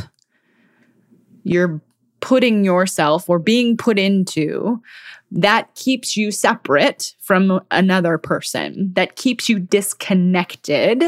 you're 1.45 1.81
putting 2.27 2.65
yourself 2.65 3.31
or 3.31 3.39
being 3.39 3.77
put 3.77 4.01
into, 4.01 4.83
that 5.31 5.73
keeps 5.77 6.17
you 6.17 6.33
separate 6.33 7.15
from 7.21 7.61
another 7.71 8.19
person, 8.19 8.91
that 8.95 9.15
keeps 9.15 9.49
you 9.49 9.61
disconnected 9.61 11.05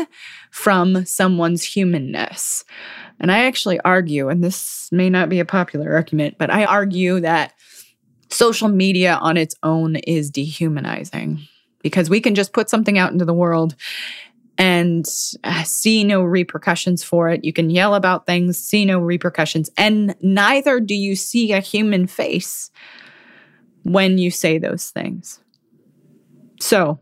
from 0.53 1.05
someone's 1.05 1.65
humanness. 1.65 2.65
And 3.19 3.33
I 3.33 3.47
actually 3.47 3.81
argue, 3.81 4.29
and 4.29 4.45
this 4.45 4.89
may 4.93 5.11
not 5.11 5.29
be 5.29 5.41
a 5.41 5.45
popular 5.45 5.93
argument, 5.93 6.37
but 6.39 6.53
I 6.53 6.65
argue 6.65 7.19
that 7.19 7.53
social 8.31 8.69
media 8.69 9.19
on 9.21 9.37
its 9.37 9.57
own 9.65 9.97
is 9.97 10.31
dehumanizing 10.31 11.41
because 11.83 12.09
we 12.09 12.21
can 12.21 12.37
just 12.37 12.53
put 12.53 12.71
something 12.71 12.97
out 12.97 13.11
into 13.11 13.25
the 13.25 13.35
world 13.35 13.75
and 14.59 15.07
uh, 15.45 15.63
see 15.63 16.03
no 16.03 16.23
repercussions 16.23 17.05
for 17.05 17.29
it. 17.29 17.45
You 17.45 17.53
can 17.53 17.71
yell 17.71 17.95
about 17.95 18.27
things, 18.27 18.59
see 18.59 18.85
no 18.85 18.99
repercussions, 18.99 19.71
and 19.77 20.17
neither 20.21 20.81
do 20.81 20.95
you 20.95 21.15
see 21.15 21.53
a 21.53 21.61
human 21.61 22.09
face 22.09 22.71
when 23.85 24.19
you 24.19 24.31
say 24.31 24.59
those 24.59 24.91
things. 24.91 25.41
So, 26.61 26.99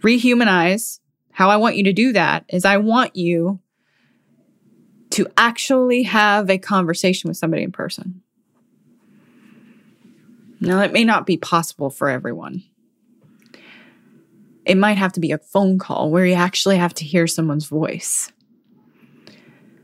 rehumanize. 0.00 1.00
How 1.32 1.50
I 1.50 1.58
want 1.58 1.76
you 1.76 1.84
to 1.84 1.92
do 1.92 2.14
that 2.14 2.46
is 2.48 2.64
I 2.64 2.78
want 2.78 3.14
you 3.14 3.60
to 5.10 5.28
actually 5.36 6.02
have 6.04 6.48
a 6.48 6.56
conversation 6.56 7.28
with 7.28 7.36
somebody 7.36 7.62
in 7.62 7.72
person. 7.72 8.22
Now, 10.60 10.80
it 10.80 10.92
may 10.92 11.04
not 11.04 11.26
be 11.26 11.36
possible 11.36 11.90
for 11.90 12.08
everyone. 12.08 12.64
It 14.66 14.76
might 14.76 14.98
have 14.98 15.12
to 15.12 15.20
be 15.20 15.30
a 15.30 15.38
phone 15.38 15.78
call 15.78 16.10
where 16.10 16.26
you 16.26 16.34
actually 16.34 16.76
have 16.76 16.92
to 16.94 17.04
hear 17.04 17.26
someone's 17.26 17.66
voice. 17.66 18.32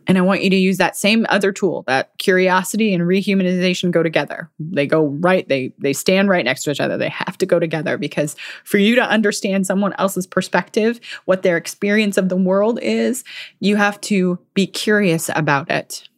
And 0.09 0.19
I 0.19 0.23
want 0.23 0.43
you 0.43 0.51
to 0.51 0.57
use 0.57 0.79
that 0.79 0.97
same 0.97 1.25
other 1.29 1.53
tool, 1.53 1.85
that 1.87 2.19
curiosity 2.19 2.93
and 2.93 3.05
rehumanization 3.05 3.93
go 3.93 4.03
together. 4.03 4.51
They 4.59 4.87
go 4.87 5.07
right, 5.07 5.49
they 5.49 5.73
they 5.79 5.93
stand 5.93 6.29
right 6.29 6.45
next 6.45 6.65
to 6.65 6.73
each 6.73 6.81
other. 6.81 6.99
They 6.99 7.09
have 7.09 7.39
to 7.39 7.47
go 7.47 7.61
together 7.61 7.97
because 7.97 8.35
for 8.65 8.79
you 8.79 8.97
to 8.97 9.03
understand 9.03 9.65
someone 9.65 9.95
else's 9.99 10.27
perspective, 10.27 10.99
what 11.25 11.43
their 11.43 11.57
experience 11.57 12.19
of 12.19 12.29
the 12.29 12.37
world 12.37 12.81
is, 12.83 13.23
you 13.61 13.77
have 13.77 14.01
to 14.03 14.41
be 14.55 14.67
curious 14.67 15.31
about 15.37 15.71
it 15.71 16.09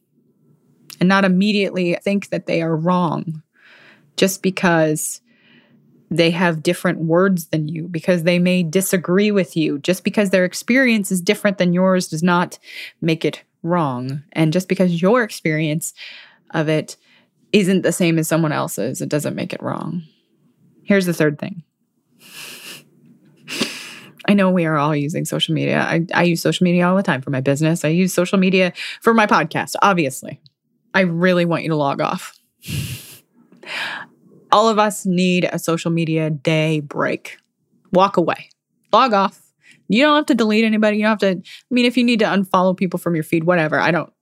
and 0.99 1.09
not 1.09 1.27
immediately 1.27 1.95
think 2.03 2.31
that 2.31 2.47
they 2.47 2.63
are 2.63 2.75
wrong 2.75 3.43
just 4.17 4.43
because 4.43 5.21
they 6.17 6.31
have 6.31 6.63
different 6.63 7.01
words 7.01 7.47
than 7.47 7.69
you 7.69 7.89
because 7.89 8.23
they 8.23 8.39
may 8.39 8.63
disagree 8.63 9.31
with 9.31 9.57
you. 9.57 9.79
Just 9.79 10.05
because 10.05 10.31
their 10.31 10.45
experience 10.45 11.11
is 11.11 11.21
different 11.21 11.59
than 11.59 11.73
yours 11.73 12.09
does 12.09 12.23
not 12.23 12.59
make 13.01 13.25
it 13.25 13.43
wrong. 13.63 14.23
And 14.33 14.53
just 14.53 14.69
because 14.69 15.03
your 15.03 15.23
experience 15.23 15.93
of 16.51 16.69
it 16.69 16.97
isn't 17.53 17.83
the 17.83 17.93
same 17.93 18.19
as 18.19 18.29
someone 18.29 18.53
else's, 18.53 19.01
it 19.01 19.09
doesn't 19.09 19.35
make 19.35 19.53
it 19.53 19.63
wrong. 19.63 20.03
Here's 20.85 21.07
the 21.07 21.15
third 21.15 21.39
thing. 21.39 21.63
I 24.27 24.35
know 24.35 24.51
we 24.51 24.65
are 24.65 24.77
all 24.77 24.97
using 24.97 25.25
social 25.25 25.55
media. 25.55 25.81
I, 25.81 26.07
I 26.15 26.23
use 26.23 26.41
social 26.41 26.65
media 26.65 26.89
all 26.89 26.97
the 26.97 27.03
time 27.03 27.21
for 27.21 27.31
my 27.31 27.41
business. 27.41 27.85
I 27.85 27.89
use 27.89 28.15
social 28.15 28.39
media 28.39 28.73
for 29.03 29.13
my 29.13 29.27
podcast, 29.27 29.75
obviously. 29.83 30.41
I 30.95 31.01
really 31.01 31.45
want 31.45 31.65
you 31.65 31.71
to 31.71 31.77
log 31.77 32.01
off. 32.01 32.39
All 34.55 34.69
of 34.69 34.79
us 34.79 35.05
need 35.05 35.49
a 35.53 35.59
social 35.59 35.91
media 35.91 36.31
day 36.31 36.79
break. 36.79 37.39
Walk 37.93 38.17
away, 38.17 38.49
log 38.93 39.13
off, 39.13 39.45
you 39.89 40.03
don't 40.03 40.17
have 40.17 40.27
to 40.27 40.35
delete 40.35 40.65
anybody. 40.65 40.99
You 40.99 41.03
don't 41.05 41.11
have 41.11 41.19
to, 41.19 41.31
I 41.39 41.75
mean, 41.75 41.85
if 41.85 41.97
you 41.97 42.05
need 42.05 42.21
to 42.21 42.25
unfollow 42.25 42.77
people 42.77 42.99
from 42.99 43.15
your 43.15 43.25
feed, 43.25 43.45
whatever. 43.45 43.79
I 43.79 43.91
don't, 43.91 44.13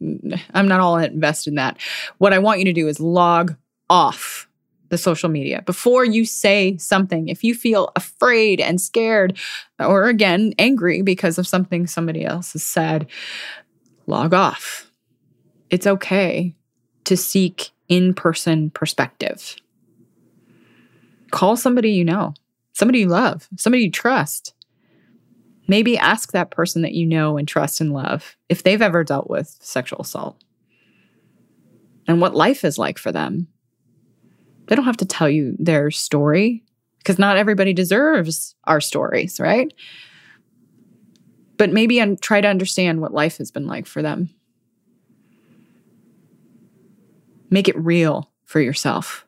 I'm 0.55 0.67
not 0.67 0.81
all 0.81 0.97
invested 0.97 1.51
in 1.51 1.55
that. 1.57 1.79
What 2.19 2.33
I 2.33 2.39
want 2.39 2.59
you 2.59 2.65
to 2.65 2.73
do 2.73 2.89
is 2.89 2.99
log 2.99 3.55
off 3.89 4.49
the 4.89 4.99
social 4.99 5.29
media 5.29 5.63
before 5.63 6.05
you 6.05 6.25
say 6.25 6.77
something. 6.79 7.29
If 7.29 7.45
you 7.45 7.55
feel 7.55 7.93
afraid 7.95 8.61
and 8.61 8.81
scared, 8.81 9.39
or 9.79 10.09
again, 10.09 10.53
angry 10.59 11.03
because 11.03 11.39
of 11.39 11.47
something 11.47 11.87
somebody 11.87 12.25
else 12.25 12.55
has 12.55 12.63
said, 12.63 13.07
log 14.07 14.35
off. 14.35 14.91
it's 15.71 15.87
okay 15.87 16.55
to 17.05 17.17
seek 17.17 17.71
in 17.89 18.15
person 18.15 18.71
perspective. 18.71 19.57
Call 21.33 21.57
somebody 21.57 21.91
you 21.91 22.05
know, 22.05 22.35
somebody 22.75 23.01
you 23.01 23.09
love, 23.09 23.49
somebody 23.57 23.85
you 23.85 23.91
trust. 23.91 24.55
Maybe 25.67 25.97
ask 25.97 26.33
that 26.33 26.51
person 26.51 26.83
that 26.83 26.93
you 26.93 27.07
know 27.07 27.39
and 27.39 27.49
trust 27.49 27.81
and 27.81 27.93
love 27.93 28.37
if 28.49 28.63
they've 28.63 28.83
ever 28.83 29.03
dealt 29.03 29.31
with 29.31 29.57
sexual 29.61 30.03
assault 30.03 30.37
and 32.07 32.21
what 32.21 32.35
life 32.35 32.65
is 32.65 32.79
like 32.79 32.99
for 32.99 33.11
them. 33.11 33.49
They 34.67 34.77
don't 34.77 34.85
have 34.85 34.99
to 34.99 35.07
tell 35.07 35.29
you 35.29 35.57
their 35.59 35.91
story 35.91 36.63
because 36.99 37.19
not 37.19 37.39
everybody 37.39 37.73
deserves 37.73 38.55
our 38.65 38.81
stories, 38.81 39.41
right? 39.41 39.73
But 41.57 41.73
maybe 41.73 41.99
and 41.99 42.21
try 42.21 42.43
to 42.43 42.49
understand 42.49 43.01
what 43.01 43.15
life 43.15 43.39
has 43.39 43.51
been 43.51 43.67
like 43.67 43.87
for 43.87 44.03
them. 44.03 44.29
Make 47.51 47.69
it 47.69 47.77
real 47.79 48.31
for 48.45 48.61
yourself. 48.61 49.25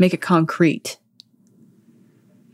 Make 0.00 0.14
it 0.14 0.22
concrete. 0.22 0.98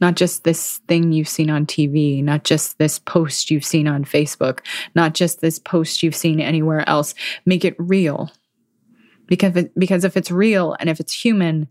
Not 0.01 0.17
just 0.17 0.43
this 0.43 0.79
thing 0.89 1.13
you've 1.13 1.29
seen 1.29 1.49
on 1.49 1.65
TV, 1.65 2.23
not 2.23 2.43
just 2.43 2.77
this 2.77 2.99
post 2.99 3.53
you've 3.53 3.65
seen 3.65 3.87
on 3.87 4.05
Facebook, 4.05 4.59
not 4.97 5.15
just 5.15 5.41
this 5.41 5.61
post 5.61 6.03
you've 6.03 6.17
seen 6.17 6.41
anywhere 6.41 6.87
else. 6.89 7.15
Make 7.47 7.65
it 7.65 7.77
real. 7.79 8.33
Because, 9.27 9.55
it, 9.55 9.79
because 9.79 10.03
if 10.03 10.17
it's 10.17 10.31
real 10.33 10.77
and 10.81 10.91
if 10.91 10.99
it's 10.99 11.15
human, 11.15 11.69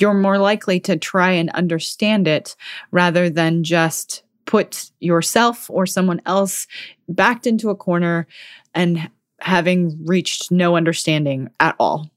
you're 0.00 0.14
more 0.14 0.38
likely 0.38 0.80
to 0.80 0.96
try 0.96 1.32
and 1.32 1.50
understand 1.50 2.26
it 2.26 2.56
rather 2.90 3.28
than 3.28 3.62
just 3.62 4.22
put 4.46 4.90
yourself 5.00 5.68
or 5.68 5.84
someone 5.84 6.22
else 6.24 6.66
backed 7.10 7.46
into 7.46 7.68
a 7.68 7.76
corner 7.76 8.26
and 8.74 9.10
having 9.40 10.02
reached 10.06 10.50
no 10.50 10.76
understanding 10.76 11.50
at 11.60 11.76
all. 11.78 12.10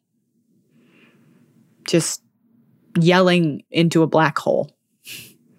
Just 1.86 2.22
yelling 3.04 3.63
into 3.72 4.04
a 4.04 4.08
black 4.08 4.38
hole. 4.38 4.72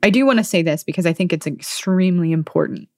I 0.03 0.11
do 0.11 0.25
want 0.27 0.39
to 0.39 0.45
say 0.45 0.63
this 0.63 0.85
because 0.85 1.07
I 1.07 1.13
think 1.13 1.33
it's 1.33 1.47
extremely 1.47 2.33
important 2.33 2.89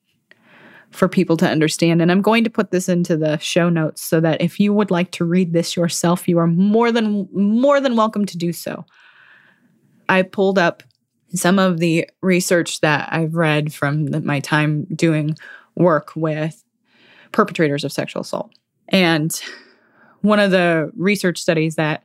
for 0.91 1.09
people 1.09 1.37
to 1.37 1.49
understand. 1.49 2.03
And 2.03 2.11
I'm 2.11 2.23
going 2.23 2.45
to 2.45 2.51
put 2.51 2.73
this 2.73 2.89
into 2.89 3.17
the 3.17 3.39
show 3.39 3.69
notes 3.69 4.03
so 4.03 4.21
that 4.21 4.41
if 4.41 4.59
you 4.59 4.73
would 4.75 4.91
like 4.91 5.13
to 5.13 5.25
read 5.25 5.53
this 5.53 5.77
yourself, 5.77 6.29
you 6.29 6.39
are 6.39 6.47
more 6.47 6.91
than 6.93 7.29
more 7.33 7.81
than 7.81 7.97
welcome 7.97 8.27
to 8.27 8.37
do 8.37 8.53
so. 8.53 8.85
I 10.09 10.23
pulled 10.23 10.59
up 10.59 10.83
some 11.33 11.59
of 11.61 11.79
the 11.79 12.09
research 12.23 12.81
that 12.81 13.09
I've 13.13 13.37
read 13.37 13.73
from 13.73 14.07
the, 14.07 14.21
my 14.21 14.41
time 14.41 14.85
doing 14.95 15.37
work 15.77 16.13
with 16.17 16.65
perpetrators 17.31 17.85
of 17.85 17.93
sexual 17.93 18.23
assault. 18.23 18.53
And 18.89 19.41
one 20.23 20.41
of 20.41 20.51
the 20.51 20.91
research 20.97 21.41
studies 21.41 21.77
that 21.77 22.05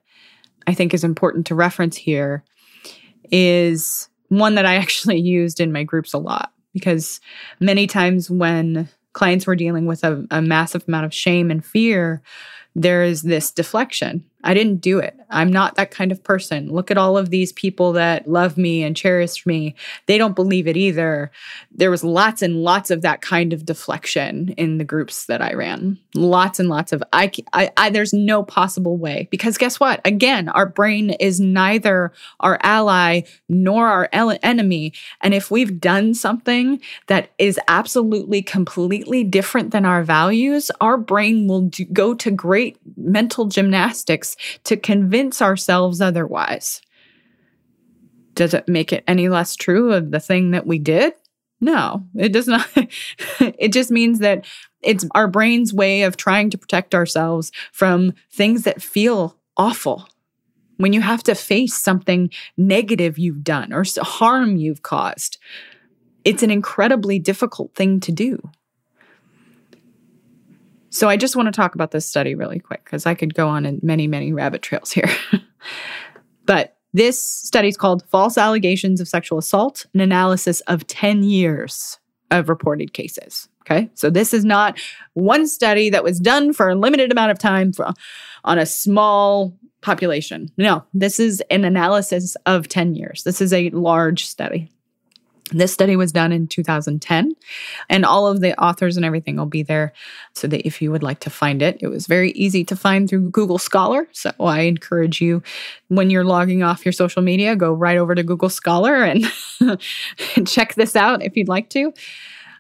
I 0.68 0.74
think 0.74 0.94
is 0.94 1.04
important 1.04 1.48
to 1.48 1.56
reference 1.56 1.96
here 1.96 2.44
is 3.32 4.10
one 4.30 4.56
that 4.56 4.66
I 4.66 4.76
actually 4.78 5.20
used 5.20 5.60
in 5.60 5.72
my 5.72 5.84
groups 5.84 6.14
a 6.14 6.18
lot 6.18 6.52
because 6.74 7.20
many 7.60 7.88
times 7.88 8.30
when 8.30 8.90
clients 9.14 9.48
were 9.48 9.56
dealing 9.56 9.86
with 9.86 10.04
a, 10.04 10.26
a 10.30 10.42
massive 10.42 10.84
amount 10.88 11.06
of 11.06 11.14
shame 11.14 11.50
and 11.50 11.66
fear, 11.66 12.22
there 12.76 13.04
is 13.04 13.22
this 13.22 13.52
deflection 13.52 14.24
I 14.46 14.54
didn't 14.54 14.78
do 14.78 15.00
it. 15.00 15.20
I'm 15.32 15.52
not 15.52 15.76
that 15.76 15.90
kind 15.90 16.12
of 16.12 16.24
person. 16.24 16.72
Look 16.72 16.92
at 16.92 17.00
all 17.00 17.18
of 17.18 17.32
these 17.32 17.52
people 17.52 17.94
that 17.94 18.28
love 18.28 18.58
me 18.58 18.84
and 18.84 18.96
cherish 18.96 19.44
me. 19.46 19.76
They 20.06 20.20
don't 20.20 20.36
believe 20.36 20.68
it 20.68 20.78
either. 20.78 21.32
There 21.72 21.90
was 21.90 22.04
lots 22.04 22.44
and 22.44 22.64
lots 22.64 22.92
of 22.92 23.02
that 23.02 23.22
kind 23.22 23.52
of 23.52 23.66
deflection 23.66 24.50
in 24.50 24.78
the 24.78 24.84
groups 24.84 25.26
that 25.26 25.42
I 25.42 25.54
ran. 25.54 25.98
Lots 26.14 26.60
and 26.60 26.70
lots 26.70 26.94
of 26.94 27.04
I, 27.12 27.32
I, 27.54 27.72
I 27.76 27.90
there's 27.90 28.14
no 28.14 28.44
possible 28.44 28.98
way 28.98 29.28
because 29.32 29.58
guess 29.58 29.80
what? 29.80 30.00
Again, 30.06 30.48
our 30.50 30.68
brain 30.68 31.10
is 31.10 31.40
neither 31.40 32.14
our 32.40 32.60
ally 32.62 33.22
nor 33.50 33.88
our 33.88 34.10
enemy. 34.14 34.94
And 35.22 35.34
if 35.34 35.50
we've 35.50 35.80
done 35.80 36.14
something 36.14 36.80
that 37.08 37.32
is 37.40 37.60
absolutely 37.68 38.44
completely 38.44 39.24
different 39.24 39.72
than 39.72 39.86
our 39.86 40.04
values, 40.04 40.70
our 40.82 40.98
brain 40.98 41.48
will 41.48 41.62
do, 41.62 41.86
go 41.86 42.14
to 42.14 42.30
great 42.30 42.78
mental 42.96 43.46
gymnastics 43.46 44.35
to 44.66 44.78
convince 44.78 45.42
ourselves 45.42 46.02
otherwise. 46.02 46.82
Does 48.34 48.54
it 48.54 48.68
make 48.68 48.92
it 48.92 49.04
any 49.08 49.30
less 49.30 49.56
true 49.56 49.94
of 49.94 50.12
the 50.12 50.20
thing 50.20 50.52
that 50.52 50.68
we 50.68 50.78
did? 50.78 51.14
No, 51.62 52.06
it 52.16 52.34
does 52.34 52.48
not. 52.48 52.68
it 53.40 53.72
just 53.72 53.90
means 53.90 54.20
that 54.20 54.46
it's 54.84 55.06
our 55.16 55.28
brain's 55.28 55.74
way 55.74 56.04
of 56.04 56.18
trying 56.18 56.50
to 56.52 56.58
protect 56.58 56.94
ourselves 56.94 57.52
from 57.72 58.14
things 58.32 58.64
that 58.64 58.82
feel 58.82 59.40
awful. 59.58 60.08
When 60.78 60.92
you 60.92 61.02
have 61.02 61.24
to 61.24 61.36
face 61.36 61.76
something 61.76 62.30
negative 62.58 63.18
you've 63.18 63.44
done 63.44 63.72
or 63.72 63.86
harm 64.02 64.58
you've 64.58 64.84
caused, 64.84 65.38
it's 66.26 66.44
an 66.44 66.52
incredibly 66.52 67.18
difficult 67.20 67.74
thing 67.74 68.02
to 68.02 68.12
do. 68.12 68.42
So 70.96 71.10
I 71.10 71.18
just 71.18 71.36
want 71.36 71.48
to 71.48 71.52
talk 71.52 71.76
about 71.76 71.92
this 71.92 72.08
study 72.08 72.36
really 72.36 72.58
quick 72.58 72.86
because 72.86 73.06
I 73.06 73.16
could 73.16 73.34
go 73.34 73.50
on 73.50 73.66
in 73.66 73.82
many, 73.84 74.08
many 74.08 74.32
rabbit 74.32 74.62
trails 74.62 74.94
here. 74.94 75.10
but 76.46 76.78
this 76.94 77.22
study 77.22 77.68
is 77.68 77.76
called 77.76 78.06
False 78.08 78.38
Allegations 78.38 79.02
of 79.02 79.08
Sexual 79.10 79.40
Assault, 79.40 79.88
an 79.94 80.00
analysis 80.00 80.62
of 80.62 80.88
10 80.88 81.24
years 81.24 82.00
of 82.32 82.48
reported 82.48 82.94
cases. 82.94 83.50
Okay. 83.64 83.90
So 83.94 84.10
this 84.10 84.34
is 84.34 84.46
not 84.46 84.80
one 85.16 85.48
study 85.48 85.90
that 85.90 86.04
was 86.04 86.18
done 86.18 86.54
for 86.54 86.70
a 86.70 86.76
limited 86.76 87.12
amount 87.12 87.32
of 87.32 87.40
time 87.40 87.74
for, 87.74 87.92
on 88.46 88.58
a 88.58 88.66
small 88.66 89.54
population. 89.82 90.50
No, 90.56 90.86
this 90.94 91.20
is 91.20 91.44
an 91.50 91.66
analysis 91.66 92.38
of 92.46 92.70
10 92.70 92.96
years. 92.96 93.24
This 93.24 93.42
is 93.42 93.52
a 93.52 93.70
large 93.72 94.26
study. 94.26 94.72
This 95.52 95.72
study 95.72 95.96
was 95.96 96.12
done 96.12 96.32
in 96.32 96.48
2010, 96.48 97.36
and 97.88 98.04
all 98.04 98.26
of 98.26 98.42
the 98.42 98.60
authors 98.60 98.98
and 98.98 99.06
everything 99.06 99.36
will 99.36 99.46
be 99.46 99.62
there 99.62 99.94
so 100.34 100.48
that 100.48 100.66
if 100.66 100.82
you 100.82 100.92
would 100.92 101.04
like 101.04 101.20
to 101.20 101.30
find 101.30 101.62
it, 101.62 101.78
it 101.82 101.88
was 101.88 102.08
very 102.08 102.32
easy 102.32 102.64
to 102.66 102.76
find 102.76 103.08
through 103.08 103.30
Google 103.30 103.60
Scholar. 103.60 104.08
So 104.12 104.32
I 104.40 104.62
encourage 104.62 105.22
you, 105.22 105.44
when 105.88 106.10
you're 106.10 106.24
logging 106.24 106.64
off 106.64 106.84
your 106.84 106.94
social 106.94 107.22
media, 107.22 107.56
go 107.56 107.72
right 107.72 107.98
over 107.98 108.16
to 108.16 108.24
Google 108.24 108.50
Scholar 108.50 109.04
and 109.04 109.26
check 110.48 110.74
this 110.74 110.96
out 110.96 111.22
if 111.22 111.38
you'd 111.38 111.48
like 111.48 111.70
to. 111.70 111.94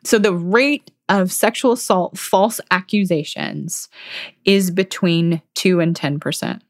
So 0.03 0.19
the 0.19 0.33
rate 0.33 0.91
of 1.09 1.31
sexual 1.31 1.71
assault 1.73 2.17
false 2.17 2.59
accusations 2.71 3.89
is 4.43 4.71
between 4.71 5.41
2 5.55 5.79
and 5.79 5.95
10%. 5.95 6.61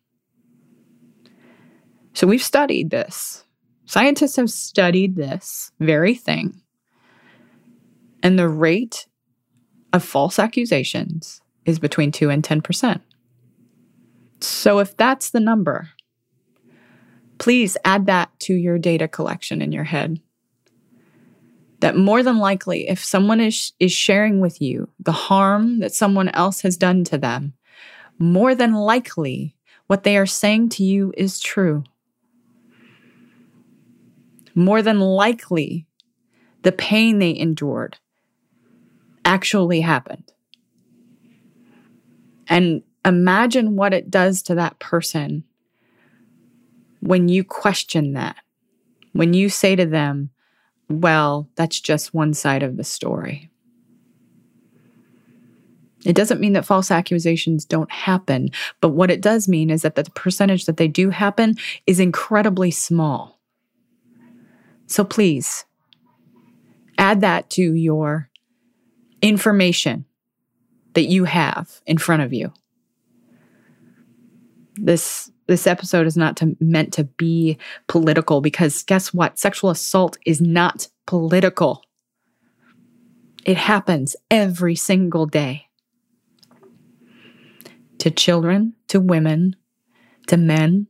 So 2.14 2.28
we've 2.28 2.44
studied 2.44 2.90
this. 2.90 3.45
Scientists 3.96 4.36
have 4.36 4.52
studied 4.52 5.16
this 5.16 5.72
very 5.80 6.16
thing. 6.16 6.62
And 8.22 8.38
the 8.38 8.50
rate 8.50 9.08
of 9.94 10.04
false 10.04 10.38
accusations 10.38 11.40
is 11.64 11.80
between 11.80 12.12
2 12.12 12.30
and 12.30 12.44
10%. 12.44 13.00
So 14.42 14.80
if 14.80 14.98
that's 14.98 15.30
the 15.30 15.40
number, 15.40 15.92
please 17.38 17.78
add 17.86 18.06
that 18.08 18.38
to 18.42 18.54
your 18.54 18.78
data 18.78 19.08
collection 19.08 19.62
in 19.62 19.72
your 19.72 19.86
head. 19.86 20.20
That 21.80 21.96
more 21.96 22.22
than 22.22 22.38
likely, 22.38 22.90
if 22.90 23.02
someone 23.02 23.40
is, 23.40 23.72
is 23.80 23.94
sharing 23.94 24.42
with 24.42 24.62
you 24.62 24.90
the 25.00 25.14
harm 25.14 25.80
that 25.80 25.94
someone 25.94 26.28
else 26.28 26.60
has 26.64 26.76
done 26.76 27.06
to 27.06 27.18
them, 27.18 27.54
more 28.20 28.56
than 28.56 28.74
likely 28.74 29.56
what 29.88 30.04
they 30.04 30.18
are 30.18 30.26
saying 30.26 30.68
to 30.72 30.84
you 30.84 31.14
is 31.16 31.40
true 31.40 31.86
more 34.56 34.82
than 34.82 35.00
likely 35.00 35.86
the 36.64 36.72
pain 36.72 37.20
they 37.20 37.38
endured 37.38 37.98
actually 39.24 39.82
happened. 39.82 40.32
And 42.48 42.84
imagine 43.04 43.76
what 43.76 43.94
it 43.94 44.10
does 44.10 44.42
to 44.44 44.56
that 44.56 44.80
person 44.80 45.44
when 47.02 47.28
you 47.28 47.44
question 47.44 48.14
that, 48.14 48.38
when 49.14 49.34
you 49.34 49.50
say 49.50 49.76
to 49.76 49.86
them, 49.86 50.30
well, 50.90 51.50
that's 51.56 51.80
just 51.80 52.14
one 52.14 52.34
side 52.34 52.64
of 52.64 52.78
the 52.78 52.84
story. 52.84 53.50
It 56.06 56.16
doesn't 56.16 56.40
mean 56.40 56.54
that 56.54 56.66
false 56.66 56.92
accusations 56.92 57.66
don't 57.66 57.92
happen, 57.92 58.50
but 58.80 58.90
what 58.90 59.10
it 59.10 59.22
does 59.22 59.48
mean 59.48 59.72
is 59.72 59.82
that 59.82 59.96
the 59.96 60.04
percentage 60.12 60.66
that 60.66 60.78
they 60.78 60.88
do 60.88 61.10
happen 61.10 61.56
is 61.88 62.00
incredibly 62.00 62.70
small. 62.70 63.35
So 64.88 65.04
please 65.04 65.66
add 66.98 67.22
that 67.22 67.50
to 67.52 67.74
your 67.74 68.30
information 69.22 70.06
that 70.94 71.06
you 71.06 71.26
have 71.26 71.82
in 71.86 71.98
front 71.98 72.22
of 72.22 72.34
you. 72.34 72.54
This 74.76 75.32
this 75.48 75.68
episode 75.68 76.08
is 76.08 76.18
not 76.18 76.38
to, 76.38 76.58
meant 76.60 76.94
to 76.94 77.04
be 77.04 77.58
political 77.88 78.42
because 78.42 78.82
guess 78.84 79.14
what? 79.14 79.38
Sexual 79.38 79.70
assault 79.70 80.18
is 80.26 80.42
not 80.42 80.88
political. 81.06 81.84
It 83.46 83.58
happens 83.58 84.16
every 84.32 84.76
single 84.76 85.28
day. 85.28 85.66
to 88.06 88.12
children, 88.12 88.74
to 88.88 89.00
women, 89.00 89.56
to 90.28 90.38
men, 90.38 90.86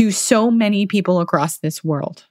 to 0.00 0.10
so 0.10 0.50
many 0.50 0.86
people 0.86 1.20
across 1.20 1.58
this 1.58 1.84
world. 1.84 2.24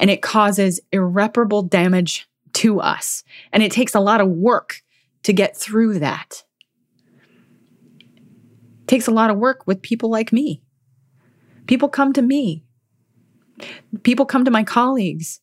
And 0.00 0.10
it 0.10 0.20
causes 0.20 0.80
irreparable 0.90 1.62
damage 1.62 2.28
to 2.54 2.80
us. 2.80 3.22
And 3.52 3.62
it 3.62 3.70
takes 3.70 3.94
a 3.94 4.00
lot 4.00 4.20
of 4.20 4.26
work 4.26 4.82
to 5.22 5.32
get 5.32 5.56
through 5.56 6.00
that. 6.00 6.42
It 8.00 8.88
takes 8.88 9.06
a 9.06 9.12
lot 9.12 9.30
of 9.30 9.38
work 9.38 9.64
with 9.68 9.80
people 9.80 10.10
like 10.10 10.32
me. 10.32 10.60
People 11.68 11.88
come 11.88 12.12
to 12.14 12.22
me. 12.22 12.64
People 14.02 14.26
come 14.26 14.44
to 14.44 14.50
my 14.50 14.64
colleagues 14.64 15.40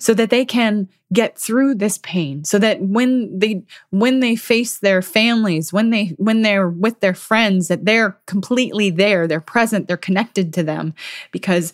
so 0.00 0.14
that 0.14 0.30
they 0.30 0.46
can 0.46 0.88
get 1.12 1.38
through 1.38 1.74
this 1.74 1.98
pain. 1.98 2.42
So 2.42 2.58
that 2.58 2.80
when 2.80 3.38
they 3.38 3.62
when 3.90 4.20
they 4.20 4.34
face 4.34 4.78
their 4.78 5.02
families 5.02 5.72
when 5.72 5.90
they 5.90 6.06
when 6.16 6.42
they're 6.42 6.68
with 6.68 7.00
their 7.00 7.14
friends 7.14 7.68
that 7.68 7.84
they're 7.84 8.18
completely 8.26 8.90
there 8.90 9.28
they're 9.28 9.40
present 9.40 9.86
they're 9.86 9.96
connected 9.96 10.52
to 10.54 10.62
them. 10.62 10.94
Because 11.30 11.72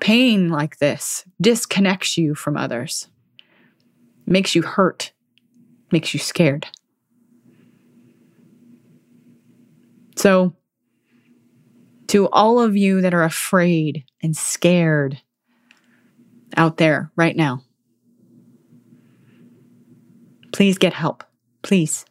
pain 0.00 0.48
like 0.50 0.78
this 0.78 1.24
disconnects 1.40 2.18
you 2.18 2.34
from 2.34 2.56
others. 2.56 3.08
Makes 4.26 4.54
you 4.54 4.62
hurt. 4.62 5.12
Makes 5.92 6.12
you 6.12 6.20
scared. 6.20 6.66
So 10.16 10.56
to 12.08 12.28
all 12.30 12.58
of 12.60 12.76
you 12.76 13.00
that 13.00 13.14
are 13.14 13.22
afraid 13.22 14.04
and 14.22 14.36
scared 14.36 15.20
out 16.56 16.76
there 16.76 17.10
right 17.16 17.36
now. 17.36 17.62
Please 20.52 20.78
get 20.78 20.92
help. 20.92 21.24
Please. 21.62 22.04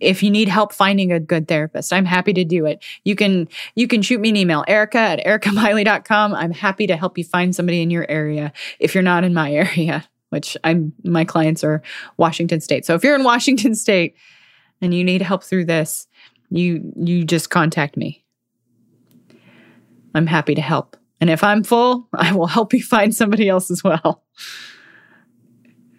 If 0.00 0.22
you 0.22 0.30
need 0.30 0.48
help 0.48 0.72
finding 0.72 1.12
a 1.12 1.20
good 1.20 1.46
therapist, 1.46 1.92
I'm 1.92 2.04
happy 2.04 2.32
to 2.32 2.44
do 2.44 2.66
it. 2.66 2.84
You 3.04 3.14
can 3.14 3.48
you 3.76 3.86
can 3.86 4.02
shoot 4.02 4.20
me 4.20 4.30
an 4.30 4.36
email, 4.36 4.64
Erica 4.66 4.98
at 4.98 5.24
ericamiley.com. 5.24 6.34
I'm 6.34 6.50
happy 6.50 6.86
to 6.88 6.96
help 6.96 7.18
you 7.18 7.24
find 7.24 7.54
somebody 7.54 7.82
in 7.82 7.90
your 7.90 8.10
area 8.10 8.52
if 8.80 8.94
you're 8.94 9.02
not 9.02 9.22
in 9.22 9.32
my 9.32 9.52
area, 9.52 10.04
which 10.30 10.56
I'm 10.64 10.92
my 11.04 11.24
clients 11.24 11.62
are 11.62 11.82
Washington 12.16 12.60
State. 12.60 12.84
So 12.84 12.94
if 12.94 13.04
you're 13.04 13.14
in 13.14 13.22
Washington 13.22 13.74
State 13.74 14.16
and 14.80 14.92
you 14.92 15.04
need 15.04 15.22
help 15.22 15.44
through 15.44 15.66
this, 15.66 16.08
you 16.50 16.92
you 16.96 17.24
just 17.24 17.50
contact 17.50 17.96
me. 17.96 18.24
I'm 20.14 20.26
happy 20.26 20.54
to 20.54 20.62
help. 20.62 20.96
And 21.22 21.30
if 21.30 21.44
I'm 21.44 21.62
full, 21.62 22.08
I 22.12 22.32
will 22.32 22.48
help 22.48 22.74
you 22.74 22.82
find 22.82 23.14
somebody 23.14 23.48
else 23.48 23.70
as 23.70 23.84
well. 23.84 24.24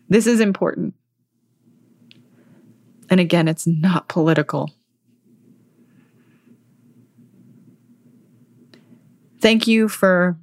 This 0.10 0.28
is 0.28 0.42
important. 0.42 0.96
And 3.10 3.22
again, 3.22 3.48
it's 3.48 3.66
not 3.66 4.10
political. 4.10 4.70
Thank 9.40 9.66
you 9.66 9.88
for 9.88 10.38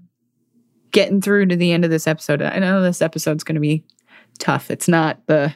getting 0.92 1.20
through 1.20 1.48
to 1.48 1.56
the 1.56 1.72
end 1.72 1.84
of 1.84 1.90
this 1.90 2.06
episode. 2.06 2.40
I 2.40 2.58
know 2.58 2.80
this 2.80 3.02
episode's 3.02 3.44
going 3.44 3.56
to 3.56 3.60
be 3.60 3.84
tough. 4.38 4.70
It's 4.70 4.88
not 4.88 5.26
the 5.26 5.54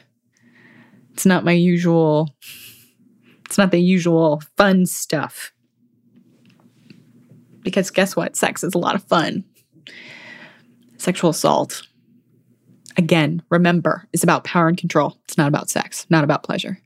it's 1.13 1.25
not 1.25 1.43
my 1.43 1.51
usual 1.51 2.29
it's 3.43 3.57
not 3.57 3.71
the 3.71 3.81
usual 3.81 4.43
fun 4.55 4.85
stuff. 4.85 5.51
Because 7.65 7.91
guess 7.91 8.15
what? 8.15 8.37
Sex 8.37 8.63
is 8.63 8.73
a 8.73 8.77
lot 8.77 8.95
of 8.95 9.03
fun. 9.03 9.43
Sexual 10.97 11.31
assault, 11.31 11.81
again, 12.95 13.43
remember, 13.49 14.07
is 14.13 14.23
about 14.23 14.45
power 14.45 14.69
and 14.69 14.77
control. 14.77 15.17
It's 15.25 15.37
not 15.37 15.49
about 15.49 15.69
sex, 15.69 16.05
not 16.09 16.23
about 16.23 16.43
pleasure. 16.43 16.79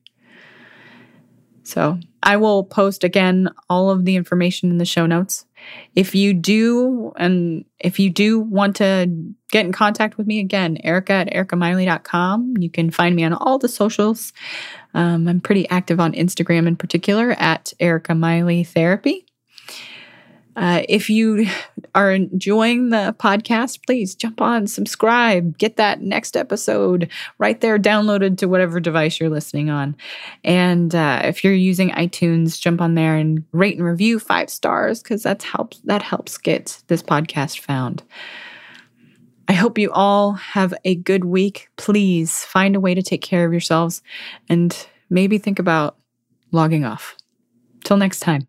So 1.63 1.99
I 2.23 2.37
will 2.37 2.63
post 2.63 3.03
again 3.03 3.49
all 3.69 3.91
of 3.91 4.05
the 4.05 4.15
information 4.15 4.71
in 4.71 4.79
the 4.79 4.85
show 4.85 5.05
notes. 5.05 5.45
If 5.93 6.15
you 6.15 6.33
do, 6.33 7.13
and 7.17 7.63
if 7.79 7.99
you 7.99 8.09
do 8.09 8.39
want 8.39 8.77
to 8.77 9.07
get 9.51 9.65
in 9.65 9.71
contact 9.71 10.17
with 10.17 10.25
me 10.25 10.39
again, 10.39 10.77
Erica 10.83 11.13
at 11.13 11.27
ericamiley.com. 11.27 12.55
You 12.57 12.71
can 12.71 12.89
find 12.89 13.15
me 13.15 13.23
on 13.23 13.33
all 13.33 13.59
the 13.59 13.67
socials. 13.67 14.33
Um, 14.95 15.27
I'm 15.27 15.41
pretty 15.41 15.69
active 15.69 15.99
on 15.99 16.13
Instagram 16.13 16.65
in 16.65 16.75
particular 16.75 17.31
at 17.33 17.71
Erica 17.79 18.15
Miley 18.15 18.63
Therapy. 18.63 19.25
Uh, 20.55 20.83
if 20.89 21.09
you 21.09 21.47
are 21.95 22.11
enjoying 22.11 22.89
the 22.89 23.15
podcast, 23.19 23.85
please 23.85 24.15
jump 24.15 24.41
on, 24.41 24.67
subscribe, 24.67 25.57
get 25.57 25.77
that 25.77 26.01
next 26.01 26.35
episode 26.35 27.09
right 27.37 27.61
there 27.61 27.79
downloaded 27.79 28.37
to 28.37 28.47
whatever 28.47 28.79
device 28.79 29.19
you're 29.19 29.29
listening 29.29 29.69
on. 29.69 29.95
And 30.43 30.93
uh, 30.93 31.21
if 31.23 31.43
you're 31.43 31.53
using 31.53 31.91
iTunes, 31.91 32.59
jump 32.59 32.81
on 32.81 32.95
there 32.95 33.15
and 33.15 33.43
rate 33.51 33.77
and 33.77 33.85
review 33.85 34.19
five 34.19 34.49
stars 34.49 35.01
because 35.01 35.23
that's 35.23 35.45
helps 35.45 35.79
that 35.85 36.01
helps 36.01 36.37
get 36.37 36.81
this 36.87 37.03
podcast 37.03 37.59
found. 37.59 38.03
I 39.47 39.53
hope 39.53 39.79
you 39.79 39.91
all 39.91 40.33
have 40.33 40.75
a 40.85 40.93
good 40.93 41.25
week. 41.25 41.69
Please 41.75 42.45
find 42.45 42.75
a 42.75 42.79
way 42.79 42.93
to 42.93 43.01
take 43.01 43.23
care 43.23 43.45
of 43.45 43.51
yourselves 43.51 44.03
and 44.47 44.75
maybe 45.09 45.39
think 45.39 45.57
about 45.57 45.97
logging 46.51 46.85
off. 46.85 47.15
Till 47.83 47.97
next 47.97 48.19
time. 48.19 48.47